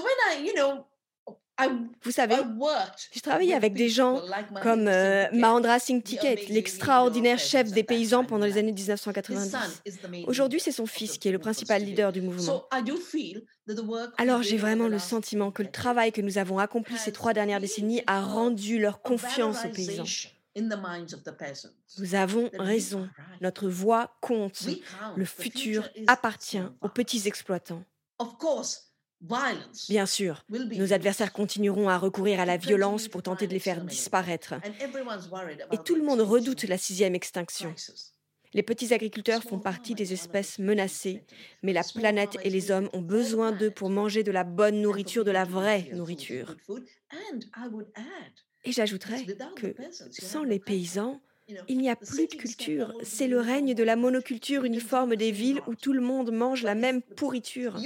Vous 2.02 2.10
savez, 2.10 2.36
j'ai 3.12 3.20
travaillé 3.20 3.54
avec 3.54 3.74
des 3.74 3.88
gens 3.88 4.22
comme 4.62 4.88
euh, 4.88 5.26
Mahendra 5.32 5.78
Singh 5.78 6.02
Tiket, 6.02 6.48
l'extraordinaire 6.48 7.38
chef 7.38 7.70
des 7.70 7.82
paysans 7.82 8.24
pendant 8.24 8.46
les 8.46 8.58
années 8.58 8.72
1990. 8.72 9.56
Aujourd'hui, 10.26 10.60
c'est 10.60 10.72
son 10.72 10.86
fils 10.86 11.18
qui 11.18 11.28
est 11.28 11.32
le 11.32 11.38
principal 11.38 11.82
leader 11.82 12.12
du 12.12 12.20
mouvement. 12.22 12.64
Alors 14.18 14.42
j'ai 14.42 14.56
vraiment 14.56 14.88
le 14.88 14.98
sentiment 14.98 15.50
que 15.50 15.62
le 15.62 15.70
travail 15.70 16.12
que 16.12 16.20
nous 16.20 16.38
avons 16.38 16.58
accompli 16.58 16.96
ces 16.96 17.12
trois 17.12 17.32
dernières 17.32 17.60
décennies 17.60 18.02
a 18.06 18.22
rendu 18.22 18.78
leur 18.78 19.02
confiance 19.02 19.64
aux 19.64 19.70
paysans. 19.70 20.04
Nous 21.98 22.14
avons 22.14 22.50
raison. 22.58 23.08
Notre 23.40 23.68
voix 23.68 24.16
compte. 24.20 24.66
Le 25.16 25.24
futur 25.24 25.88
appartient 26.06 26.62
aux 26.80 26.88
petits 26.88 27.26
exploitants. 27.28 27.84
Bien 29.88 30.06
sûr, 30.06 30.44
nos 30.48 30.92
adversaires 30.92 31.32
continueront 31.32 31.88
à 31.88 31.98
recourir 31.98 32.40
à 32.40 32.46
la 32.46 32.56
violence 32.56 33.08
pour 33.08 33.22
tenter 33.22 33.46
de 33.46 33.52
les 33.52 33.58
faire 33.58 33.84
disparaître. 33.84 34.54
Et 35.72 35.78
tout 35.78 35.94
le 35.94 36.02
monde 36.02 36.20
redoute 36.20 36.64
la 36.64 36.78
sixième 36.78 37.14
extinction. 37.14 37.74
Les 38.52 38.62
petits 38.62 38.92
agriculteurs 38.92 39.42
font 39.42 39.60
partie 39.60 39.94
des 39.94 40.12
espèces 40.12 40.58
menacées, 40.58 41.22
mais 41.62 41.72
la 41.72 41.84
planète 41.84 42.36
et 42.42 42.50
les 42.50 42.70
hommes 42.70 42.88
ont 42.92 43.02
besoin 43.02 43.52
d'eux 43.52 43.70
pour 43.70 43.90
manger 43.90 44.22
de 44.24 44.32
la 44.32 44.42
bonne 44.42 44.80
nourriture, 44.80 45.24
de 45.24 45.30
la 45.30 45.44
vraie 45.44 45.88
nourriture. 45.92 46.56
Et 48.64 48.72
j'ajouterais 48.72 49.24
que 49.56 49.74
sans 50.10 50.42
les 50.42 50.58
paysans, 50.58 51.20
il 51.68 51.78
n'y 51.78 51.90
a 51.90 51.96
plus 51.96 52.26
de 52.26 52.34
culture. 52.34 52.92
C'est 53.02 53.28
le 53.28 53.40
règne 53.40 53.74
de 53.74 53.82
la 53.82 53.96
monoculture 53.96 54.64
uniforme 54.64 55.16
des 55.16 55.30
villes 55.30 55.60
où 55.66 55.74
tout 55.74 55.92
le 55.92 56.00
monde 56.00 56.32
mange 56.32 56.62
la 56.62 56.74
même 56.74 57.02
pourriture. 57.02 57.76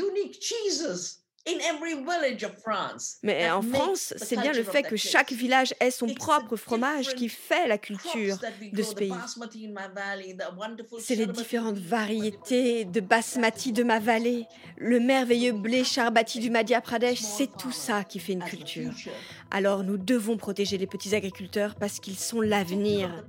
Mais 3.22 3.50
en 3.50 3.60
France, 3.60 4.14
c'est 4.16 4.36
bien 4.36 4.52
le 4.52 4.62
fait 4.62 4.82
que 4.82 4.96
chaque 4.96 5.32
village 5.32 5.74
ait 5.78 5.90
son 5.90 6.06
propre 6.06 6.56
fromage 6.56 7.14
qui 7.14 7.28
fait 7.28 7.68
la 7.68 7.76
culture 7.76 8.38
de 8.72 8.82
ce 8.82 8.94
pays. 8.94 9.12
C'est 11.00 11.16
les 11.16 11.26
différentes 11.26 11.76
variétés 11.76 12.86
de 12.86 13.00
basmati 13.00 13.72
de 13.72 13.82
ma 13.82 13.98
vallée, 13.98 14.46
le 14.78 15.00
merveilleux 15.00 15.52
blé 15.52 15.84
charbati 15.84 16.40
du 16.40 16.48
Madhya 16.50 16.80
Pradesh, 16.80 17.20
c'est 17.20 17.54
tout 17.58 17.72
ça 17.72 18.04
qui 18.04 18.20
fait 18.20 18.32
une 18.32 18.44
culture. 18.44 18.92
Alors 19.50 19.84
nous 19.84 19.98
devons 19.98 20.38
protéger 20.38 20.78
les 20.78 20.86
petits 20.86 21.14
agriculteurs 21.14 21.74
parce 21.74 22.00
qu'ils 22.00 22.18
sont 22.18 22.40
l'avenir, 22.40 23.24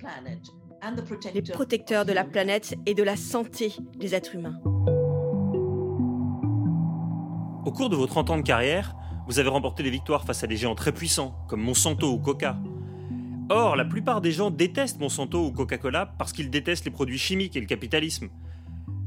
les 1.33 1.41
protecteurs 1.41 2.05
de 2.05 2.13
la 2.13 2.23
planète 2.23 2.75
et 2.85 2.93
de 2.93 3.03
la 3.03 3.17
santé 3.17 3.73
des 3.97 4.15
êtres 4.15 4.35
humains. 4.35 4.61
Au 7.65 7.71
cours 7.71 7.89
de 7.89 7.95
vos 7.95 8.05
30 8.05 8.29
ans 8.29 8.37
de 8.37 8.43
carrière, 8.43 8.95
vous 9.27 9.39
avez 9.39 9.49
remporté 9.49 9.81
des 9.81 9.89
victoires 9.89 10.23
face 10.23 10.43
à 10.43 10.47
des 10.47 10.55
géants 10.55 10.75
très 10.75 10.91
puissants, 10.91 11.35
comme 11.47 11.61
Monsanto 11.61 12.11
ou 12.11 12.19
Coca. 12.19 12.59
Or, 13.49 13.75
la 13.75 13.85
plupart 13.85 14.21
des 14.21 14.31
gens 14.31 14.51
détestent 14.51 14.99
Monsanto 14.99 15.47
ou 15.47 15.51
Coca-Cola 15.51 16.13
parce 16.19 16.31
qu'ils 16.31 16.51
détestent 16.51 16.85
les 16.85 16.91
produits 16.91 17.17
chimiques 17.17 17.55
et 17.55 17.59
le 17.59 17.65
capitalisme. 17.65 18.29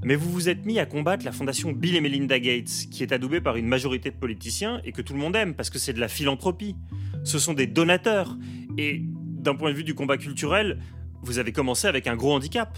Mais 0.03 0.17
vous 0.17 0.29
vous 0.29 0.49
êtes 0.49 0.67
mis 0.67 0.81
à 0.81 0.87
combattre 0.87 1.25
la 1.25 1.31
fondation 1.31 1.71
Bill 1.71 1.95
et 1.95 2.01
Melinda 2.01 2.41
Gates, 2.41 2.89
qui 2.91 3.05
est 3.05 3.13
adoubée 3.13 3.41
par 3.41 3.55
une 3.55 3.69
majorité 3.69 4.11
de 4.11 4.17
politiciens 4.17 4.81
et 4.85 4.91
que 4.91 5.03
tout 5.03 5.13
le 5.13 5.21
monde 5.21 5.37
aime 5.37 5.55
parce 5.55 5.71
que 5.71 5.79
c'est 5.79 5.93
de 5.93 6.01
la 6.01 6.09
philanthropie. 6.09 6.75
Ce 7.23 7.39
sont 7.39 7.55
des 7.55 7.69
donateurs. 7.69 8.37
Et 8.77 9.03
d'un 9.05 9.55
point 9.55 9.71
de 9.71 9.77
vue 9.77 9.85
du 9.85 9.95
combat 9.95 10.19
culturel, 10.19 10.81
vous 11.23 11.39
avez 11.39 11.53
commencé 11.53 11.87
avec 11.87 12.09
un 12.09 12.17
gros 12.17 12.35
handicap. 12.35 12.77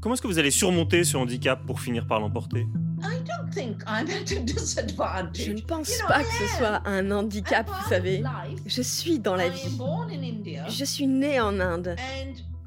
Comment 0.00 0.14
est-ce 0.14 0.22
que 0.22 0.28
vous 0.28 0.40
allez 0.40 0.50
surmonter 0.50 1.04
ce 1.04 1.16
handicap 1.16 1.64
pour 1.66 1.80
finir 1.80 2.08
par 2.08 2.18
l'emporter? 2.18 2.66
Je 5.34 5.52
ne 5.52 5.60
pense 5.60 5.92
pas 6.08 6.22
que 6.22 6.32
ce 6.32 6.56
soit 6.56 6.82
un 6.86 7.10
handicap, 7.10 7.68
vous 7.68 7.88
savez. 7.88 8.22
Je 8.66 8.82
suis 8.82 9.18
dans 9.18 9.36
la 9.36 9.48
vie. 9.48 9.78
Je 10.68 10.84
suis 10.84 11.06
née 11.06 11.40
en 11.40 11.58
Inde. 11.60 11.96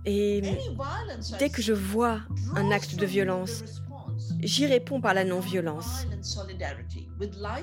Et 0.05 0.41
dès 1.39 1.49
que 1.49 1.61
je 1.61 1.73
vois 1.73 2.19
un 2.55 2.71
acte 2.71 2.95
de 2.95 3.05
violence, 3.05 3.63
j'y 4.41 4.65
réponds 4.65 4.99
par 4.99 5.13
la 5.13 5.23
non-violence, 5.23 6.07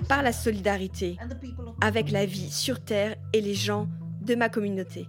par 0.09 0.23
la 0.23 0.33
solidarité. 0.33 1.19
avec 1.83 2.11
la 2.11 2.25
vie 2.25 2.51
sur 2.51 2.81
Terre 2.81 3.17
et 3.33 3.41
les 3.41 3.55
gens 3.55 3.89
de 4.21 4.35
ma 4.35 4.49
communauté. 4.49 5.07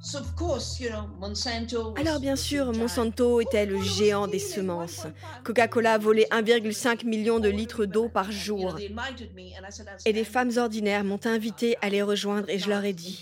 Alors 1.97 2.19
bien 2.19 2.35
sûr, 2.35 2.73
Monsanto 2.73 3.41
était 3.41 3.65
le 3.65 3.81
géant 3.81 4.27
des 4.27 4.39
semences. 4.39 5.07
Coca-Cola 5.43 5.97
volait 5.97 6.27
1,5 6.31 7.05
million 7.05 7.39
de 7.39 7.49
litres 7.49 7.85
d'eau 7.85 8.09
par 8.09 8.31
jour. 8.31 8.77
Et 10.05 10.13
des 10.13 10.23
femmes 10.23 10.51
ordinaires 10.57 11.03
m'ont 11.03 11.19
invité 11.25 11.77
à 11.81 11.89
les 11.89 12.01
rejoindre 12.01 12.49
et 12.49 12.59
je 12.59 12.69
leur 12.69 12.83
ai 12.85 12.93
dit, 12.93 13.21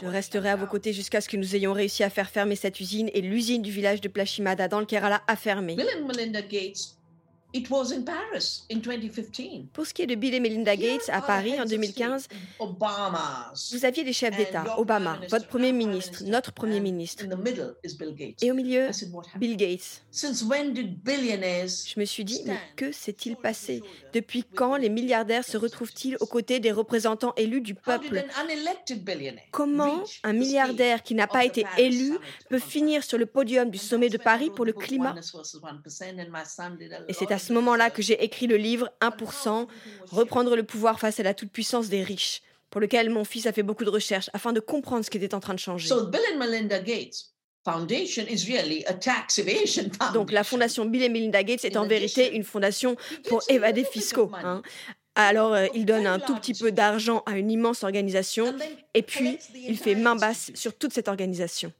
je 0.00 0.06
resterai 0.06 0.50
à 0.50 0.56
vos 0.56 0.66
côtés 0.66 0.92
jusqu'à 0.92 1.20
ce 1.20 1.28
que 1.28 1.36
nous 1.36 1.56
ayons 1.56 1.72
réussi 1.72 2.02
à 2.04 2.10
faire 2.10 2.30
fermer 2.30 2.56
cette 2.56 2.80
usine 2.80 3.10
et 3.12 3.20
l'usine 3.20 3.62
du 3.62 3.70
village 3.70 4.00
de 4.00 4.08
Plashimada 4.08 4.68
dans 4.68 4.80
le 4.80 4.86
Kerala 4.86 5.22
a 5.26 5.36
fermé. 5.36 5.76
Pour 9.72 9.86
ce 9.86 9.92
qui 9.92 10.02
est 10.02 10.06
de 10.06 10.14
Bill 10.14 10.34
et 10.34 10.40
Melinda 10.40 10.74
Gates 10.74 11.10
à 11.10 11.20
Paris 11.20 11.60
en 11.60 11.66
2015, 11.66 12.28
vous 12.58 13.84
aviez 13.84 14.04
des 14.04 14.12
chefs 14.14 14.36
d'État, 14.36 14.78
Obama, 14.78 15.18
votre 15.28 15.46
Premier 15.48 15.72
ministre, 15.72 16.24
notre 16.24 16.52
Premier 16.52 16.80
ministre. 16.80 17.24
Et 18.40 18.50
au 18.50 18.54
milieu, 18.54 18.88
Bill 19.36 19.56
Gates. 19.56 20.02
Je 20.12 22.00
me 22.00 22.04
suis 22.06 22.24
dit, 22.24 22.42
mais 22.46 22.56
que 22.76 22.90
s'est-il 22.90 23.36
passé? 23.36 23.82
Depuis 24.14 24.44
quand 24.44 24.76
les 24.76 24.88
milliardaires 24.88 25.44
se 25.44 25.58
retrouvent-ils 25.58 26.16
aux 26.20 26.26
côtés 26.26 26.58
des 26.58 26.72
représentants 26.72 27.34
élus 27.36 27.60
du 27.60 27.74
peuple? 27.74 28.24
Comment 29.50 30.02
un 30.22 30.32
milliardaire 30.32 31.02
qui 31.02 31.14
n'a 31.14 31.26
pas 31.26 31.44
été 31.44 31.66
élu 31.76 32.16
peut 32.48 32.58
finir 32.58 33.04
sur 33.04 33.18
le 33.18 33.26
podium 33.26 33.70
du 33.70 33.78
sommet 33.78 34.08
de 34.08 34.16
Paris 34.16 34.50
pour 34.50 34.64
le 34.64 34.72
climat? 34.72 35.14
Et 37.08 37.12
c'est 37.12 37.30
à 37.30 37.38
ce 37.42 37.52
moment-là 37.52 37.90
que 37.90 38.02
j'ai 38.02 38.22
écrit 38.24 38.46
le 38.46 38.56
livre 38.56 38.90
1%, 39.00 39.66
Reprendre 40.10 40.56
le 40.56 40.62
pouvoir 40.62 40.98
face 40.98 41.20
à 41.20 41.22
la 41.22 41.34
toute-puissance 41.34 41.88
des 41.88 42.02
riches, 42.02 42.42
pour 42.70 42.80
lequel 42.80 43.10
mon 43.10 43.24
fils 43.24 43.46
a 43.46 43.52
fait 43.52 43.62
beaucoup 43.62 43.84
de 43.84 43.90
recherches 43.90 44.30
afin 44.32 44.52
de 44.52 44.60
comprendre 44.60 45.04
ce 45.04 45.10
qui 45.10 45.18
était 45.18 45.34
en 45.34 45.40
train 45.40 45.54
de 45.54 45.58
changer. 45.58 45.88
Donc 50.14 50.32
la 50.32 50.44
fondation 50.44 50.84
Bill 50.84 51.02
et 51.02 51.08
Melinda 51.08 51.42
Gates 51.42 51.64
est 51.64 51.76
en 51.76 51.86
vérité 51.86 52.34
une 52.34 52.44
fondation 52.44 52.96
pour 53.28 53.42
évader 53.48 53.84
fiscaux. 53.84 54.30
Hein. 54.34 54.62
Alors, 55.14 55.52
euh, 55.52 55.66
il 55.74 55.84
donne 55.84 56.06
un 56.06 56.18
tout 56.18 56.34
petit 56.36 56.54
peu 56.54 56.72
d'argent 56.72 57.22
à 57.26 57.36
une 57.36 57.50
immense 57.50 57.84
organisation 57.84 58.54
et 58.94 59.02
puis 59.02 59.38
il 59.54 59.78
fait 59.78 59.94
main 59.94 60.16
basse 60.16 60.50
sur 60.54 60.76
toute 60.76 60.92
cette 60.92 61.08
organisation. 61.08 61.72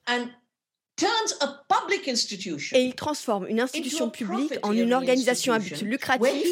Et 2.74 2.82
il 2.82 2.94
transforme 2.94 3.46
une 3.48 3.60
institution 3.60 4.10
publique 4.10 4.52
en 4.62 4.72
une 4.72 4.92
organisation 4.92 5.52
à 5.52 5.58
but 5.58 5.80
lucratif 5.82 6.46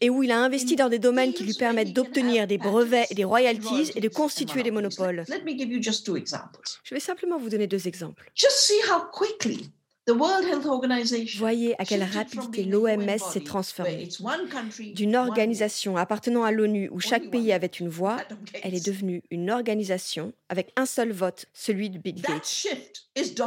et 0.00 0.10
où 0.10 0.22
il 0.22 0.32
a 0.32 0.38
investi 0.38 0.76
dans 0.76 0.88
des 0.88 0.98
domaines 0.98 1.32
qui 1.32 1.44
lui 1.44 1.54
permettent 1.54 1.92
d'obtenir 1.92 2.46
des 2.46 2.58
brevets 2.58 3.06
et 3.10 3.14
des 3.14 3.24
royalties 3.24 3.92
et 3.94 4.00
de 4.00 4.08
constituer 4.08 4.62
des 4.62 4.70
monopoles. 4.70 5.24
Je 6.84 6.94
vais 6.94 7.00
simplement 7.00 7.38
vous 7.38 7.48
donner 7.48 7.66
deux 7.66 7.88
exemples. 7.88 8.30
Voyez 11.38 11.80
à 11.80 11.84
quelle 11.84 12.04
rapidité 12.04 12.64
l'OMS 12.64 13.18
s'est 13.18 13.40
transformée. 13.40 14.08
D'une 14.94 15.16
organisation 15.16 15.96
appartenant 15.96 16.44
à 16.44 16.52
l'ONU 16.52 16.88
où 16.92 17.00
chaque 17.00 17.28
pays 17.30 17.52
avait 17.52 17.66
une 17.66 17.88
voix, 17.88 18.18
elle 18.62 18.74
est 18.74 18.86
devenue 18.86 19.22
une 19.30 19.50
organisation 19.50 20.32
avec 20.48 20.72
un 20.76 20.86
seul 20.86 21.12
vote, 21.12 21.46
celui 21.52 21.90
de 21.90 21.98
Bill 21.98 22.22
Gates. 22.22 22.66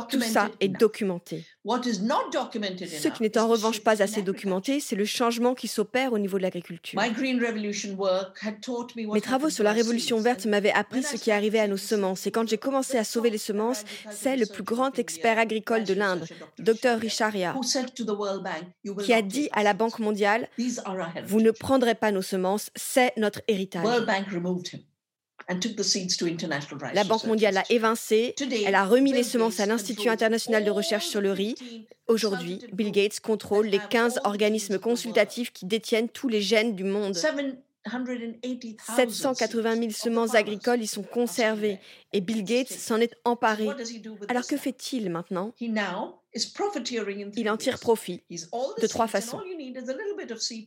Tout 0.09 0.21
ça 0.21 0.49
est 0.59 0.67
documenté. 0.67 1.45
Ce 1.69 3.07
qui 3.09 3.23
n'est 3.23 3.37
en 3.37 3.47
revanche 3.47 3.81
pas 3.81 4.01
assez 4.01 4.21
documenté, 4.21 4.79
c'est 4.79 4.95
le 4.95 5.05
changement 5.05 5.53
qui 5.53 5.67
s'opère 5.67 6.13
au 6.13 6.19
niveau 6.19 6.37
de 6.37 6.43
l'agriculture. 6.43 6.99
Mes 9.13 9.21
travaux 9.21 9.49
sur 9.49 9.63
la 9.63 9.71
révolution 9.71 10.19
verte 10.19 10.45
m'avaient 10.45 10.71
appris 10.71 11.03
ce 11.03 11.15
qui 11.15 11.31
arrivait 11.31 11.59
à 11.59 11.67
nos 11.67 11.77
semences. 11.77 12.25
Et 12.27 12.31
quand 12.31 12.47
j'ai 12.47 12.57
commencé 12.57 12.97
à 12.97 13.03
sauver 13.03 13.29
les 13.29 13.37
semences, 13.37 13.83
c'est 14.09 14.35
le 14.35 14.45
plus 14.45 14.63
grand 14.63 14.97
expert 14.97 15.37
agricole 15.37 15.83
de 15.83 15.93
l'Inde, 15.93 16.25
Dr 16.57 16.97
Richaria, 16.99 17.55
qui 19.03 19.13
a 19.13 19.21
dit 19.21 19.49
à 19.51 19.63
la 19.63 19.73
Banque 19.73 19.99
mondiale, 19.99 20.49
vous 21.25 21.41
ne 21.41 21.51
prendrez 21.51 21.95
pas 21.95 22.11
nos 22.11 22.21
semences, 22.21 22.71
c'est 22.75 23.13
notre 23.17 23.41
héritage. 23.47 23.85
La 26.93 27.03
Banque 27.03 27.23
mondiale 27.23 27.55
l'a 27.55 27.63
évincé, 27.69 28.35
elle 28.65 28.75
a 28.75 28.85
remis 28.85 29.11
les 29.11 29.23
semences 29.23 29.59
à 29.59 29.65
l'Institut 29.65 30.09
international 30.09 30.63
de 30.63 30.69
recherche 30.71 31.07
sur 31.07 31.21
le 31.21 31.31
riz. 31.31 31.55
Aujourd'hui, 32.07 32.61
Bill 32.73 32.91
Gates 32.91 33.19
contrôle 33.19 33.67
les 33.67 33.79
15 33.89 34.21
organismes 34.25 34.77
consultatifs 34.79 35.51
qui 35.51 35.65
détiennent 35.65 36.09
tous 36.09 36.27
les 36.27 36.41
gènes 36.41 36.75
du 36.75 36.83
monde. 36.83 37.15
780 38.95 39.75
000 39.75 39.89
semences 39.91 40.35
agricoles 40.35 40.81
y 40.81 40.87
sont 40.87 41.03
conservées. 41.03 41.79
et 42.13 42.21
Bill 42.21 42.43
Gates 42.43 42.69
s'en 42.69 42.99
est 42.99 43.15
emparé. 43.23 43.67
Alors 44.27 44.45
que 44.45 44.57
fait-il 44.57 45.09
maintenant? 45.09 45.53
Il 47.35 47.49
en 47.49 47.57
tire 47.57 47.79
profit 47.79 48.21
de 48.29 48.87
trois 48.87 49.07
façons. 49.07 49.39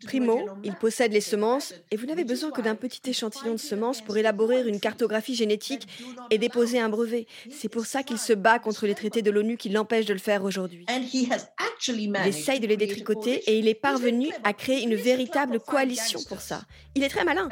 Primo, 0.05 0.49
il 0.65 0.75
possède 0.75 1.13
les 1.13 1.21
semences 1.21 1.73
et 1.93 1.97
vous 1.97 2.07
n'avez 2.07 2.25
besoin 2.25 2.51
que 2.51 2.61
d'un 2.61 2.75
petit 2.75 3.01
échantillon 3.09 3.53
de 3.53 3.61
semences 3.61 4.01
pour 4.01 4.17
élaborer 4.17 4.67
une 4.67 4.81
cartographie 4.81 5.37
génétique 5.37 5.87
et 6.31 6.39
déposer 6.39 6.81
un 6.81 6.89
brevet. 6.89 7.27
C'est 7.51 7.69
pour 7.69 7.87
ça 7.87 8.03
qu'il 8.03 8.19
se 8.19 8.33
bat 8.33 8.59
contre 8.59 8.87
les 8.87 8.95
traités 8.97 9.23
de 9.23 9.31
l'ONU 9.31 9.57
qui 9.57 9.69
l'empêchent 9.69 10.07
de 10.07 10.13
le 10.13 10.19
faire 10.19 10.43
aujourd'hui. 10.43 10.85
Il 10.89 12.27
essaye 12.27 12.59
de 12.59 12.67
les 12.67 12.77
détricoter 12.77 13.43
et 13.47 13.59
il 13.59 13.69
est 13.69 13.75
parvenu 13.75 14.31
à 14.43 14.53
créer 14.53 14.83
une 14.83 14.97
véritable 14.97 15.61
coalition 15.61 16.21
pour 16.29 16.41
ça. 16.41 16.63
Il 16.97 17.05
est 17.05 17.09
très 17.09 17.25
malin. 17.25 17.49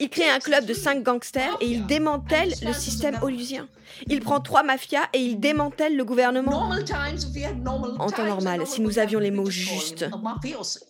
Il 0.00 0.08
crée 0.08 0.30
un 0.30 0.40
club 0.40 0.64
de 0.64 0.74
cinq 0.74 1.02
gangsters 1.02 1.56
et 1.60 1.66
il 1.66 1.86
démantèle 1.86 2.54
le 2.62 2.72
système 2.72 3.18
olusien. 3.22 3.68
Il 4.08 4.20
prend 4.20 4.40
trois 4.40 4.62
mafias 4.62 5.08
et 5.12 5.18
il 5.18 5.38
démantèle 5.38 5.96
le 5.96 6.04
gouvernement. 6.04 6.13
En 7.98 8.10
temps 8.10 8.26
normal, 8.26 8.66
si 8.66 8.80
nous 8.80 8.98
avions 8.98 9.18
les 9.18 9.30
mots 9.30 9.50
justes, 9.50 10.08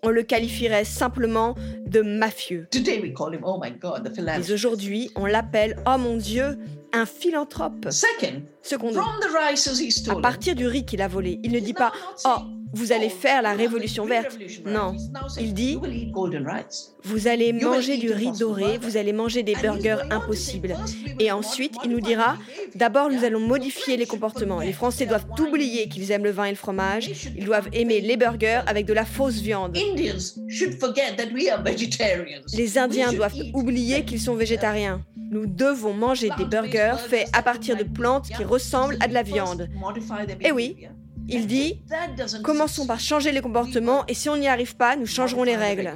on 0.02 0.10
le 0.10 0.22
qualifierait 0.22 0.84
simplement 0.84 1.54
de 1.86 2.02
mafieux. 2.02 2.68
Oh 3.42 3.60
Mais 4.38 4.52
aujourd'hui, 4.52 5.10
on 5.16 5.26
l'appelle, 5.26 5.76
oh 5.86 5.98
mon 5.98 6.16
Dieu, 6.16 6.58
un 6.94 7.06
philanthrope. 7.06 7.88
Second, 8.62 8.92
à 10.08 10.16
partir 10.20 10.54
du 10.54 10.66
riz 10.66 10.84
qu'il 10.84 11.02
a 11.02 11.08
volé, 11.08 11.40
il 11.42 11.52
ne 11.52 11.60
dit 11.60 11.74
pas 11.74 11.92
Oh, 12.24 12.38
vous 12.74 12.92
allez 12.92 13.08
faire 13.08 13.42
la 13.42 13.52
révolution 13.52 14.04
verte. 14.04 14.36
Non, 14.66 14.96
il 15.38 15.54
dit 15.54 15.78
Vous 17.04 17.28
allez 17.28 17.52
manger 17.52 17.98
du 17.98 18.10
riz 18.10 18.32
doré, 18.32 18.78
vous 18.78 18.96
allez 18.96 19.12
manger 19.12 19.42
des 19.42 19.54
burgers 19.54 19.98
impossibles. 20.10 20.76
Et 21.20 21.30
ensuite, 21.30 21.74
il 21.84 21.90
nous 21.90 22.00
dira 22.00 22.36
D'abord, 22.74 23.10
nous 23.10 23.24
allons 23.24 23.40
modifier 23.40 23.96
les 23.96 24.06
comportements. 24.06 24.60
Les 24.60 24.72
Français 24.72 25.06
doivent 25.06 25.26
oublier 25.40 25.88
qu'ils 25.88 26.10
aiment 26.10 26.24
le 26.24 26.30
vin 26.30 26.46
et 26.46 26.50
le 26.50 26.56
fromage. 26.56 27.10
Ils 27.36 27.44
doivent 27.44 27.68
aimer 27.72 28.00
les 28.00 28.16
burgers 28.16 28.62
avec 28.66 28.86
de 28.86 28.92
la 28.92 29.04
fausse 29.04 29.40
viande. 29.40 29.76
Les 32.52 32.78
Indiens 32.78 33.12
doivent 33.12 33.34
oublier 33.52 34.04
qu'ils 34.04 34.20
sont 34.20 34.34
végétariens. 34.34 35.04
Nous 35.30 35.46
devons 35.46 35.94
manger 35.94 36.30
des 36.38 36.44
burgers 36.44 36.96
faits 37.08 37.28
à 37.32 37.42
partir 37.42 37.76
de 37.76 37.84
plantes 37.84 38.28
qui 38.28 38.44
ressemblent 38.44 38.96
à 39.00 39.08
de 39.08 39.14
la 39.14 39.22
viande. 39.22 39.68
Et 40.40 40.48
eh 40.48 40.52
oui, 40.52 40.88
il 41.28 41.46
dit, 41.46 41.80
commençons 42.42 42.86
par 42.86 43.00
changer 43.00 43.32
les 43.32 43.40
comportements 43.40 44.04
et 44.06 44.14
si 44.14 44.28
on 44.28 44.36
n'y 44.36 44.48
arrive 44.48 44.76
pas, 44.76 44.96
nous 44.96 45.06
changerons 45.06 45.44
les 45.44 45.56
règles. 45.56 45.92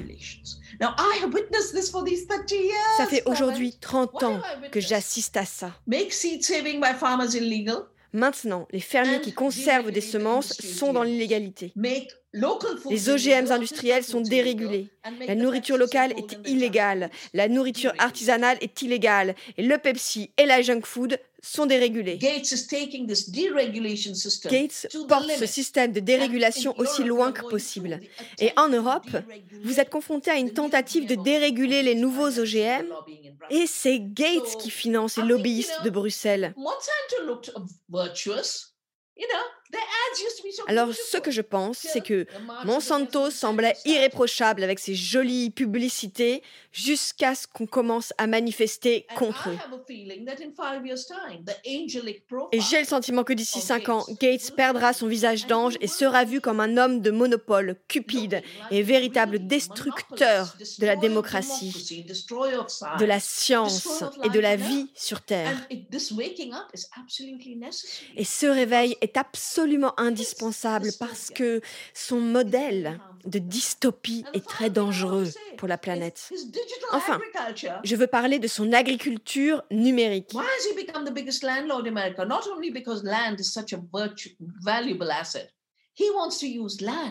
Ça 2.97 3.07
fait 3.07 3.23
aujourd'hui 3.27 3.77
30 3.81 4.23
ans 4.23 4.41
que 4.71 4.81
j'assiste 4.81 5.37
à 5.37 5.45
ça? 5.45 5.73
Maintenant, 8.13 8.67
les 8.71 8.81
fermiers 8.81 9.21
qui 9.21 9.33
conservent 9.33 9.91
des 9.91 10.01
semences 10.01 10.55
sont 10.55 10.93
dans 10.93 11.03
l'illégalité. 11.03 11.73
Les 12.91 13.09
OGM 13.09 13.51
industriels 13.51 14.05
sont 14.05 14.21
dérégulés. 14.21 14.89
La 15.27 15.35
nourriture 15.35 15.79
locale 15.79 16.13
est 16.17 16.39
illégale. 16.49 17.11
La 17.33 17.49
nourriture 17.49 17.93
artisanale 17.99 18.59
est 18.61 18.83
illégale. 18.83 19.35
Et 19.57 19.63
le 19.63 19.79
Pepsi 19.79 20.31
et 20.37 20.47
la 20.47 20.61
junk 20.63 20.83
food 20.85 21.19
sont 21.43 21.67
dérégulés. 21.67 22.19
Gates 22.19 22.57
porte 25.09 25.31
ce 25.31 25.47
système 25.47 25.93
de 25.93 26.01
dérégulation 26.01 26.75
aussi 26.79 27.05
loin 27.05 27.33
que 27.33 27.49
possible. 27.49 28.01
Et 28.41 28.51
en 28.57 28.69
Europe, 28.69 29.09
vous 29.63 29.81
êtes 29.81 29.91
confronté 29.91 30.31
à 30.31 30.37
une 30.37 30.53
tentative 30.53 31.07
de 31.07 31.15
déréguler 31.15 31.83
les 31.83 31.95
nouveaux 31.95 32.39
OGM 32.39 32.87
et 33.51 33.67
c'est 33.67 34.01
Gates 34.01 34.57
qui 34.59 34.71
finance 34.71 35.17
les 35.17 35.25
lobbyistes 35.25 35.83
de 35.83 35.91
Bruxelles. 35.91 36.55
Alors, 40.67 40.93
ce 40.93 41.19
que 41.19 41.31
je 41.31 41.43
pense, 41.43 41.79
c'est 41.79 42.01
que 42.01 42.27
Monsanto 42.65 43.31
semblait 43.31 43.77
irréprochable 43.85 44.63
avec 44.63 44.79
ses 44.79 44.95
jolies 44.95 45.51
publicités 45.51 46.43
jusqu'à 46.73 47.35
ce 47.35 47.47
qu'on 47.47 47.67
commence 47.67 48.13
à 48.19 48.27
manifester 48.27 49.07
contre 49.17 49.51
eux. 49.51 49.59
Et 52.53 52.61
j'ai 52.61 52.79
le 52.79 52.85
sentiment 52.85 53.25
que 53.25 53.33
d'ici 53.33 53.61
cinq 53.61 53.89
ans, 53.89 54.05
Gates 54.21 54.53
perdra 54.55 54.93
son 54.93 55.07
visage 55.07 55.47
d'ange 55.47 55.77
et 55.81 55.87
sera 55.87 56.25
vu 56.25 56.41
comme 56.41 56.61
un 56.61 56.77
homme 56.77 57.01
de 57.01 57.11
monopole, 57.11 57.77
cupide 57.89 58.43
et 58.71 58.83
véritable 58.83 59.47
destructeur 59.47 60.55
de 60.79 60.87
la 60.87 60.97
démocratie, 60.97 62.07
de 62.99 63.05
la 63.05 63.21
science 63.21 64.03
et 64.25 64.29
de 64.31 64.41
la 64.41 64.57
vie 64.57 64.89
sur 64.95 65.21
Terre. 65.21 65.57
Et 68.17 68.25
ce 68.25 68.47
réveil 68.47 68.97
est 69.01 69.17
absolument 69.17 69.58
indispensable 69.97 70.91
parce 70.99 71.31
que 71.31 71.61
son 71.95 72.21
modèle 72.21 73.01
de 73.25 73.39
dystopie 73.39 74.25
est 74.35 74.47
très 74.47 74.71
dangereux 74.71 75.29
pour 75.57 75.69
la 75.69 75.79
planète. 75.79 76.31
Enfin, 76.93 77.21
je 77.85 77.97
veux 77.97 78.07
parler 78.07 78.39
de 78.39 78.49
son 78.49 78.73
agriculture 78.73 79.63
numérique. 79.71 80.33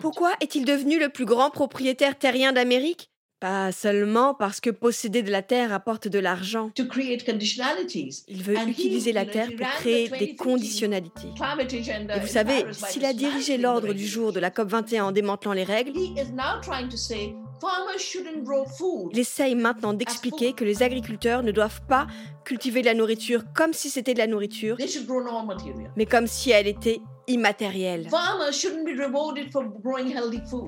Pourquoi 0.02 0.34
est-il 0.42 0.66
devenu 0.66 1.00
le 1.00 1.10
plus 1.10 1.26
grand 1.26 1.50
propriétaire 1.50 2.18
terrien 2.18 2.54
d'Amérique? 2.54 3.12
Pas 3.40 3.72
seulement 3.72 4.34
parce 4.34 4.60
que 4.60 4.70
posséder 4.70 5.24
de 5.24 5.32
la 5.32 5.42
terre 5.42 5.74
apporte 5.74 6.08
de 6.08 6.20
l'argent. 6.20 6.72
Il 6.78 8.44
veut 8.44 8.58
utiliser 8.68 9.12
la 9.12 9.26
terre 9.26 9.50
pour 9.58 9.68
créer 9.80 10.10
des 10.10 10.36
conditionnalités. 10.36 11.28
Et 12.16 12.20
vous 12.20 12.28
savez, 12.28 12.66
s'il 12.74 13.06
a 13.06 13.14
dirigé 13.14 13.58
l'ordre 13.58 13.94
du 13.94 14.06
jour 14.06 14.34
de 14.34 14.40
la 14.40 14.50
COP21 14.50 15.02
en 15.02 15.12
démantelant 15.12 15.54
les 15.54 15.64
règles, 15.64 15.94
il 19.12 19.20
essaye 19.20 19.56
maintenant 19.56 19.94
d'expliquer 19.94 20.54
que 20.54 20.64
les 20.64 20.84
agriculteurs 20.84 21.44
ne 21.44 21.52
doivent 21.52 21.82
pas 21.88 22.08
cultiver 22.44 22.82
de 22.82 22.86
la 22.88 22.94
nourriture 22.94 23.44
comme 23.56 23.74
si 23.74 23.90
c'était 23.90 24.14
de 24.14 24.20
la 24.20 24.28
nourriture, 24.28 24.78
mais 25.96 26.06
comme 26.06 26.28
si 26.28 26.52
elle 26.52 26.68
était 26.68 27.02
immatériel. 27.28 28.08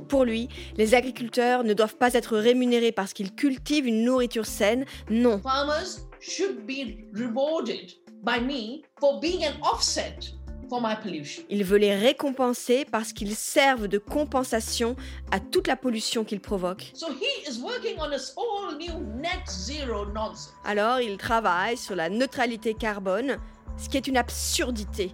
Pour 0.08 0.26
lui, 0.26 0.50
les 0.78 0.96
agriculteurs 0.96 1.64
ne 1.64 1.74
doivent 1.74 1.98
pas 1.98 2.14
être 2.14 2.38
rémunérés 2.38 2.92
parce 2.92 3.14
qu'ils 3.14 3.34
cultivent 3.34 3.88
une 3.88 4.04
nourriture 4.04 4.46
saine, 4.46 4.86
non. 5.10 5.42
Il 11.50 11.64
veut 11.64 11.78
les 11.78 11.96
récompenser 11.96 12.86
parce 12.92 13.12
qu'ils 13.14 13.36
servent 13.36 13.88
de 13.88 13.98
compensation 13.98 14.96
à 15.32 15.40
toute 15.40 15.68
la 15.68 15.76
pollution 15.76 16.24
qu'ils 16.24 16.42
provoquent. 16.42 16.94
Alors 20.64 21.00
il 21.00 21.18
travaille 21.18 21.78
sur 21.78 21.96
la 21.96 22.10
neutralité 22.10 22.74
carbone 22.76 23.38
ce 23.80 23.90
qui 23.90 23.98
est 23.98 24.08
une 24.08 24.18
absurdité. 24.18 25.14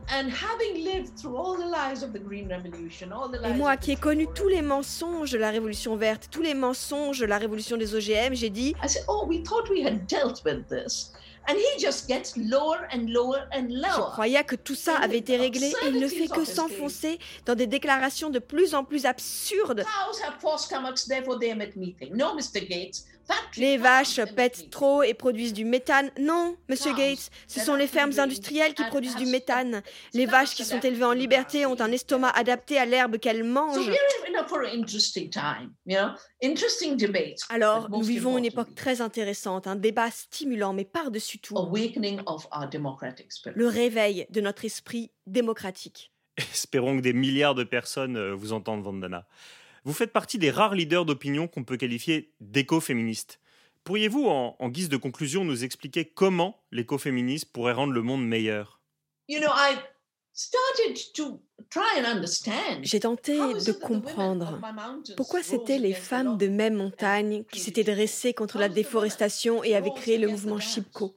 Et 3.43 3.53
moi 3.53 3.77
qui 3.77 3.91
ai 3.91 3.95
connu 3.95 4.27
tous 4.33 4.47
les 4.47 4.61
mensonges 4.61 5.31
de 5.31 5.37
la 5.37 5.51
révolution 5.51 5.95
verte, 5.95 6.27
tous 6.31 6.41
les 6.41 6.53
mensonges 6.53 7.19
de 7.19 7.25
la 7.25 7.37
révolution 7.37 7.77
des 7.77 7.93
OGM, 7.95 8.33
j'ai 8.33 8.49
dit 8.49 8.75
oh, 9.07 9.27
je 14.07 14.11
croyais 14.11 14.43
que 14.43 14.55
tout 14.55 14.73
ça 14.73 14.97
avait 14.97 15.19
été 15.19 15.37
réglé 15.37 15.67
et 15.83 15.89
il 15.89 15.99
ne 15.99 16.07
fait 16.07 16.27
que 16.27 16.43
s'enfoncer 16.43 17.19
dans 17.45 17.53
des 17.53 17.67
déclarations 17.67 18.31
de 18.31 18.39
plus 18.39 18.73
en 18.73 18.83
plus 18.83 19.05
absurdes. 19.05 19.83
Les 23.57 23.77
vaches 23.77 24.19
pètent 24.35 24.69
trop 24.69 25.03
et 25.03 25.13
produisent 25.13 25.53
du 25.53 25.65
méthane. 25.65 26.11
Non, 26.19 26.57
Monsieur 26.69 26.93
Gates, 26.93 27.29
ce 27.47 27.59
sont 27.59 27.75
les 27.75 27.87
fermes 27.87 28.17
industrielles 28.17 28.73
qui 28.73 28.83
produisent 28.83 29.15
du 29.15 29.25
méthane. 29.25 29.81
Les 30.13 30.25
vaches 30.25 30.55
qui 30.55 30.65
sont 30.65 30.79
élevées 30.79 31.05
en 31.05 31.13
liberté 31.13 31.65
ont 31.65 31.79
un 31.79 31.91
estomac 31.91 32.29
adapté 32.29 32.77
à 32.77 32.85
l'herbe 32.85 33.17
qu'elles 33.17 33.43
mangent. 33.43 33.91
Alors, 37.49 37.89
nous 37.89 38.01
vivons 38.01 38.37
une 38.37 38.45
époque 38.45 38.75
très 38.75 39.01
intéressante, 39.01 39.67
un 39.67 39.75
débat 39.75 40.11
stimulant, 40.11 40.73
mais 40.73 40.85
par-dessus 40.85 41.39
tout, 41.39 41.55
le 41.55 43.67
réveil 43.67 44.25
de 44.29 44.41
notre 44.41 44.65
esprit 44.65 45.11
démocratique. 45.27 46.11
Espérons 46.37 46.97
que 46.97 47.01
des 47.01 47.13
milliards 47.13 47.55
de 47.55 47.63
personnes 47.63 48.17
euh, 48.17 48.33
vous 48.33 48.51
entendent, 48.51 48.83
Vandana. 48.83 49.25
Vous 49.85 49.93
faites 49.93 50.11
partie 50.11 50.39
des 50.39 50.49
rares 50.49 50.73
leaders 50.73 51.05
d'opinion 51.05 51.47
qu'on 51.47 51.63
peut 51.63 51.77
qualifier 51.77 52.33
d'écoféministes. 52.41 53.39
Pourriez-vous, 53.83 54.25
en, 54.25 54.69
guise 54.69 54.89
de 54.89 54.97
conclusion, 54.97 55.45
nous 55.45 55.63
expliquer 55.63 56.05
comment 56.05 56.59
l'écoféminisme 56.71 57.49
pourrait 57.53 57.73
rendre 57.73 57.93
le 57.93 58.01
monde 58.01 58.27
meilleur? 58.27 58.81
J'ai 62.81 62.99
tenté 62.99 63.37
de 63.37 63.71
comprendre 63.71 64.59
pourquoi 65.15 65.43
c'étaient 65.43 65.77
les 65.77 65.93
femmes 65.93 66.39
de 66.39 66.47
même 66.47 66.73
montagne 66.73 67.43
qui 67.51 67.59
s'étaient 67.59 67.83
dressées 67.83 68.33
contre 68.33 68.57
la 68.57 68.69
déforestation 68.69 69.63
et 69.63 69.75
avaient 69.75 69.93
créé 69.93 70.17
le 70.17 70.29
mouvement 70.29 70.59
Chipko. 70.59 71.15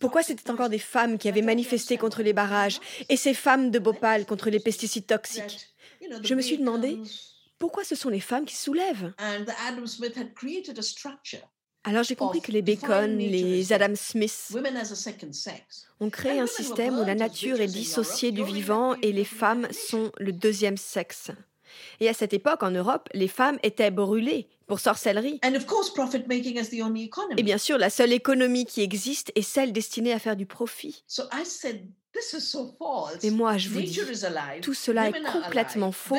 Pourquoi 0.00 0.22
c'était 0.22 0.50
encore 0.50 0.68
des 0.70 0.78
femmes 0.78 1.18
qui 1.18 1.28
avaient 1.28 1.42
manifesté 1.42 1.98
contre 1.98 2.22
les 2.22 2.32
barrages 2.32 2.80
et 3.08 3.16
ces 3.16 3.34
femmes 3.34 3.70
de 3.70 3.78
Bhopal 3.78 4.24
contre 4.24 4.48
les 4.48 4.60
pesticides 4.60 5.06
toxiques 5.06 5.74
je 6.22 6.34
me 6.34 6.40
suis 6.40 6.58
demandé 6.58 6.98
pourquoi 7.58 7.84
ce 7.84 7.94
sont 7.94 8.08
les 8.08 8.20
femmes 8.20 8.44
qui 8.44 8.56
soulèvent. 8.56 9.12
Alors 11.82 12.02
j'ai 12.02 12.16
compris 12.16 12.42
que 12.42 12.52
les 12.52 12.62
Bacon, 12.62 13.16
les 13.16 13.72
Adam 13.72 13.94
Smith 13.94 14.54
ont 16.00 16.10
créé 16.10 16.38
un 16.38 16.46
système 16.46 16.98
où 16.98 17.04
la 17.04 17.14
nature 17.14 17.60
est 17.60 17.66
dissociée 17.66 18.32
du 18.32 18.44
vivant 18.44 18.94
et 18.96 19.12
les 19.12 19.24
femmes 19.24 19.66
sont 19.72 20.12
le 20.18 20.32
deuxième 20.32 20.76
sexe. 20.76 21.30
Et 22.00 22.08
à 22.08 22.14
cette 22.14 22.32
époque, 22.32 22.62
en 22.62 22.70
Europe, 22.70 23.08
les 23.14 23.28
femmes 23.28 23.58
étaient 23.62 23.90
brûlées 23.90 24.48
pour 24.66 24.80
sorcellerie. 24.80 25.40
Et 27.36 27.42
bien 27.42 27.58
sûr, 27.58 27.78
la 27.78 27.90
seule 27.90 28.12
économie 28.12 28.66
qui 28.66 28.82
existe 28.82 29.32
est 29.34 29.42
celle 29.42 29.72
destinée 29.72 30.12
à 30.12 30.18
faire 30.18 30.36
du 30.36 30.46
profit. 30.46 31.04
Mais 33.22 33.30
moi, 33.30 33.56
je 33.58 33.68
vous 33.68 33.80
dis, 33.80 34.00
tout 34.62 34.74
cela 34.74 35.08
est 35.08 35.12
complètement 35.32 35.92
faux. 35.92 36.16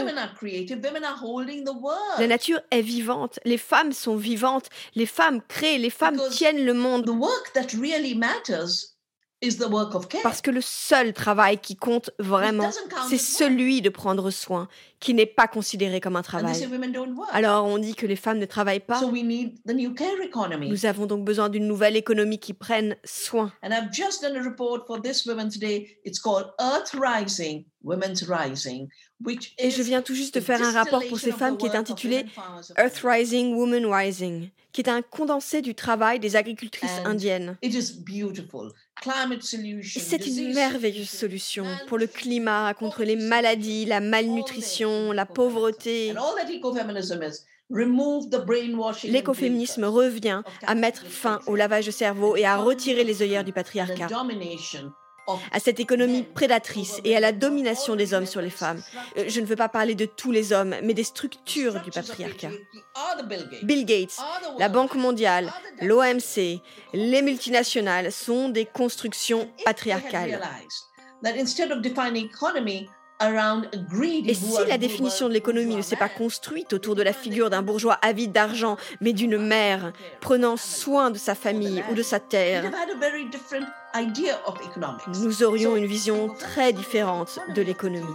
La 2.20 2.28
nature 2.28 2.60
est 2.72 2.82
vivante, 2.82 3.40
les 3.46 3.58
femmes 3.58 3.92
sont 3.94 4.16
vivantes, 4.16 4.68
les 4.96 5.06
femmes 5.06 5.42
créent, 5.48 5.78
les 5.78 5.90
femmes 5.90 6.20
tiennent 6.32 6.66
le 6.66 6.74
monde. 6.74 7.06
Parce 10.22 10.42
que 10.42 10.52
le 10.52 10.62
seul 10.62 11.14
travail 11.14 11.58
qui 11.58 11.76
compte 11.76 12.12
vraiment, 12.20 12.70
c'est 13.10 13.18
celui 13.18 13.82
de 13.82 13.90
prendre 13.90 14.30
soin, 14.30 14.68
qui 15.00 15.16
n'est 15.16 15.26
pas 15.26 15.48
considéré 15.48 16.00
comme 16.00 16.16
un 16.16 16.22
travail. 16.22 16.54
Alors 17.32 17.66
on 17.66 17.80
dit 17.80 17.96
que 17.96 18.06
les 18.06 18.16
femmes 18.16 18.38
ne 18.38 18.46
travaillent 18.46 18.80
pas. 18.80 19.00
Nous 20.70 20.86
avons 20.86 21.08
donc 21.08 21.26
besoin 21.26 21.50
d'une 21.50 21.68
nouvelle 21.68 21.96
économie 21.96 22.38
qui 22.38 22.54
prenne 22.54 22.96
soin. 23.04 23.52
Et 29.58 29.72
je 29.72 29.82
viens 29.82 30.02
tout 30.02 30.16
juste 30.16 30.36
de 30.36 30.40
faire 30.40 30.62
un 30.62 30.72
rapport 30.72 31.04
pour 31.08 31.20
ces 31.20 31.32
femmes 31.32 31.58
qui 31.58 31.66
est 31.66 31.76
intitulé 31.76 32.26
Earth 32.78 33.02
Rising, 33.04 33.56
Woman 33.56 33.86
Rising, 33.86 34.50
qui 34.72 34.82
est 34.82 34.90
un 34.90 35.02
condensé 35.02 35.62
du 35.62 35.76
travail 35.76 36.20
des 36.20 36.36
agricultrices 36.36 37.00
indiennes. 37.06 37.58
C'est 39.84 40.28
une 40.28 40.54
merveilleuse 40.54 41.10
solution 41.10 41.66
pour 41.88 41.98
le 41.98 42.08
climat, 42.08 42.74
contre 42.74 43.04
les 43.04 43.16
maladies, 43.16 43.86
la 43.86 44.00
malnutrition, 44.00 45.12
la 45.12 45.26
pauvreté. 45.26 46.14
L'écoféminisme 49.04 49.86
revient 49.86 50.42
à 50.68 50.76
mettre 50.76 51.06
fin 51.06 51.40
au 51.48 51.56
lavage 51.56 51.86
de 51.86 51.92
cerveau 51.92 52.36
et 52.36 52.46
à 52.46 52.58
retirer 52.58 53.04
les 53.04 53.22
œillères 53.22 53.44
du 53.44 53.54
patriarcat 53.54 54.08
à 55.52 55.60
cette 55.60 55.80
économie 55.80 56.24
prédatrice 56.24 57.00
et 57.04 57.16
à 57.16 57.20
la 57.20 57.32
domination 57.32 57.96
des 57.96 58.14
hommes 58.14 58.26
sur 58.26 58.42
les 58.42 58.50
femmes. 58.50 58.82
Euh, 59.18 59.26
je 59.28 59.40
ne 59.42 59.46
veux 59.46 59.56
pas 59.56 59.70
parler 59.70 59.96
de 59.96 60.06
tous 60.06 60.32
les 60.32 60.54
hommes, 60.54 60.76
mais 60.84 60.94
des 60.94 61.04
structures 61.04 61.82
du 61.82 61.92
patriarcat. 61.92 62.50
Bill 63.64 63.86
Gates, 63.86 64.18
la 64.60 64.70
Banque 64.70 64.96
mondiale, 64.96 65.52
l'OMC, 65.82 66.62
les 66.94 67.22
multinationales 67.22 68.12
sont 68.12 68.50
des 68.50 68.66
constructions 68.66 69.50
patriarcales. 69.66 70.40
Et 74.26 74.34
si 74.34 74.66
la 74.68 74.78
définition 74.78 75.28
de 75.28 75.34
l'économie 75.34 75.76
ne 75.76 75.82
s'est 75.82 75.96
pas 75.96 76.10
construite 76.10 76.74
autour 76.74 76.96
de 76.96 77.04
la 77.04 77.14
figure 77.14 77.50
d'un 77.52 77.62
bourgeois 77.62 78.00
avide 78.02 78.32
d'argent, 78.32 78.78
mais 79.00 79.14
d'une 79.14 79.38
mère 79.38 79.94
prenant 80.22 80.58
soin 80.58 81.12
de 81.12 81.18
sa 81.18 81.36
famille 81.36 81.84
ou 81.92 81.94
de 81.94 82.02
sa 82.02 82.20
terre, 82.20 82.72
nous 85.20 85.44
aurions 85.44 85.76
une 85.76 85.86
vision 85.86 86.30
très 86.30 86.74
différente 86.74 87.40
de 87.56 87.62
l'économie. 87.62 88.06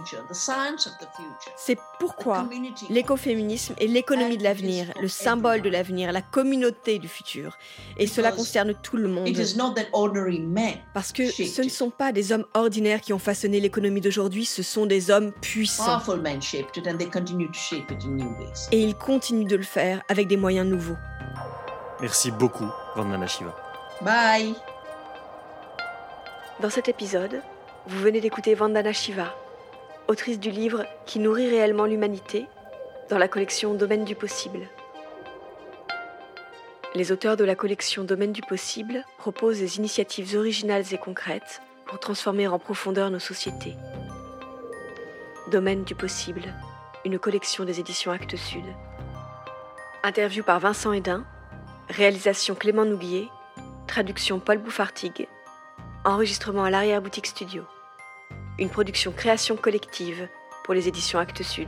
C'est 1.55 1.77
pourquoi 1.99 2.47
l'écoféminisme 2.89 3.75
est 3.79 3.87
l'économie 3.87 4.37
de 4.37 4.43
l'avenir, 4.43 4.87
le 5.01 5.07
symbole 5.07 5.61
de 5.61 5.69
l'avenir, 5.69 6.11
la 6.11 6.21
communauté 6.21 6.99
du 6.99 7.07
futur. 7.07 7.57
Et 7.97 8.07
cela 8.07 8.31
concerne 8.31 8.73
tout 8.81 8.97
le 8.97 9.07
monde. 9.07 9.27
Parce 10.93 11.11
que 11.11 11.25
ce 11.29 11.61
ne 11.61 11.69
sont 11.69 11.89
pas 11.89 12.11
des 12.11 12.31
hommes 12.31 12.45
ordinaires 12.53 13.01
qui 13.01 13.13
ont 13.13 13.19
façonné 13.19 13.59
l'économie 13.59 14.01
d'aujourd'hui, 14.01 14.45
ce 14.45 14.63
sont 14.63 14.85
des 14.85 15.11
hommes 15.11 15.31
puissants. 15.41 16.01
Et 18.71 18.81
ils 18.81 18.95
continuent 18.95 19.47
de 19.47 19.55
le 19.55 19.63
faire 19.63 20.01
avec 20.09 20.27
des 20.27 20.37
moyens 20.37 20.67
nouveaux. 20.67 20.97
Merci 21.99 22.31
beaucoup, 22.31 22.69
Vandana 22.95 23.27
Shiva. 23.27 23.55
Bye. 24.01 24.55
Dans 26.59 26.71
cet 26.71 26.89
épisode, 26.89 27.43
vous 27.85 27.99
venez 27.99 28.19
d'écouter 28.19 28.55
Vandana 28.55 28.91
Shiva, 28.91 29.35
autrice 30.07 30.39
du 30.39 30.49
livre 30.49 30.87
Qui 31.05 31.19
nourrit 31.19 31.47
réellement 31.47 31.85
l'humanité, 31.85 32.47
dans 33.11 33.19
la 33.19 33.27
collection 33.27 33.75
Domaine 33.75 34.05
du 34.05 34.15
possible. 34.15 34.67
Les 36.95 37.11
auteurs 37.11 37.37
de 37.37 37.43
la 37.43 37.53
collection 37.53 38.03
Domaine 38.03 38.31
du 38.31 38.41
possible 38.41 39.05
proposent 39.19 39.59
des 39.59 39.77
initiatives 39.77 40.35
originales 40.35 40.85
et 40.91 40.97
concrètes 40.97 41.61
pour 41.85 41.99
transformer 41.99 42.47
en 42.47 42.57
profondeur 42.57 43.11
nos 43.11 43.19
sociétés. 43.19 43.75
Domaine 45.51 45.83
du 45.83 45.93
possible, 45.93 46.55
une 47.05 47.19
collection 47.19 47.65
des 47.65 47.79
éditions 47.79 48.11
Actes 48.11 48.35
Sud. 48.35 48.65
Interview 50.01 50.43
par 50.43 50.59
Vincent 50.59 50.91
Hédin, 50.91 51.23
réalisation 51.87 52.55
Clément 52.55 52.85
Nouguier, 52.85 53.29
traduction 53.85 54.39
Paul 54.39 54.57
Bouffartigue, 54.57 55.27
Enregistrement 56.05 56.63
à 56.63 56.69
l'arrière-boutique 56.69 57.27
studio. 57.27 57.63
Une 58.59 58.69
production 58.69 59.11
création 59.11 59.57
collective 59.57 60.29
pour 60.63 60.73
les 60.73 60.87
éditions 60.87 61.19
Actes 61.19 61.43
Sud. 61.43 61.67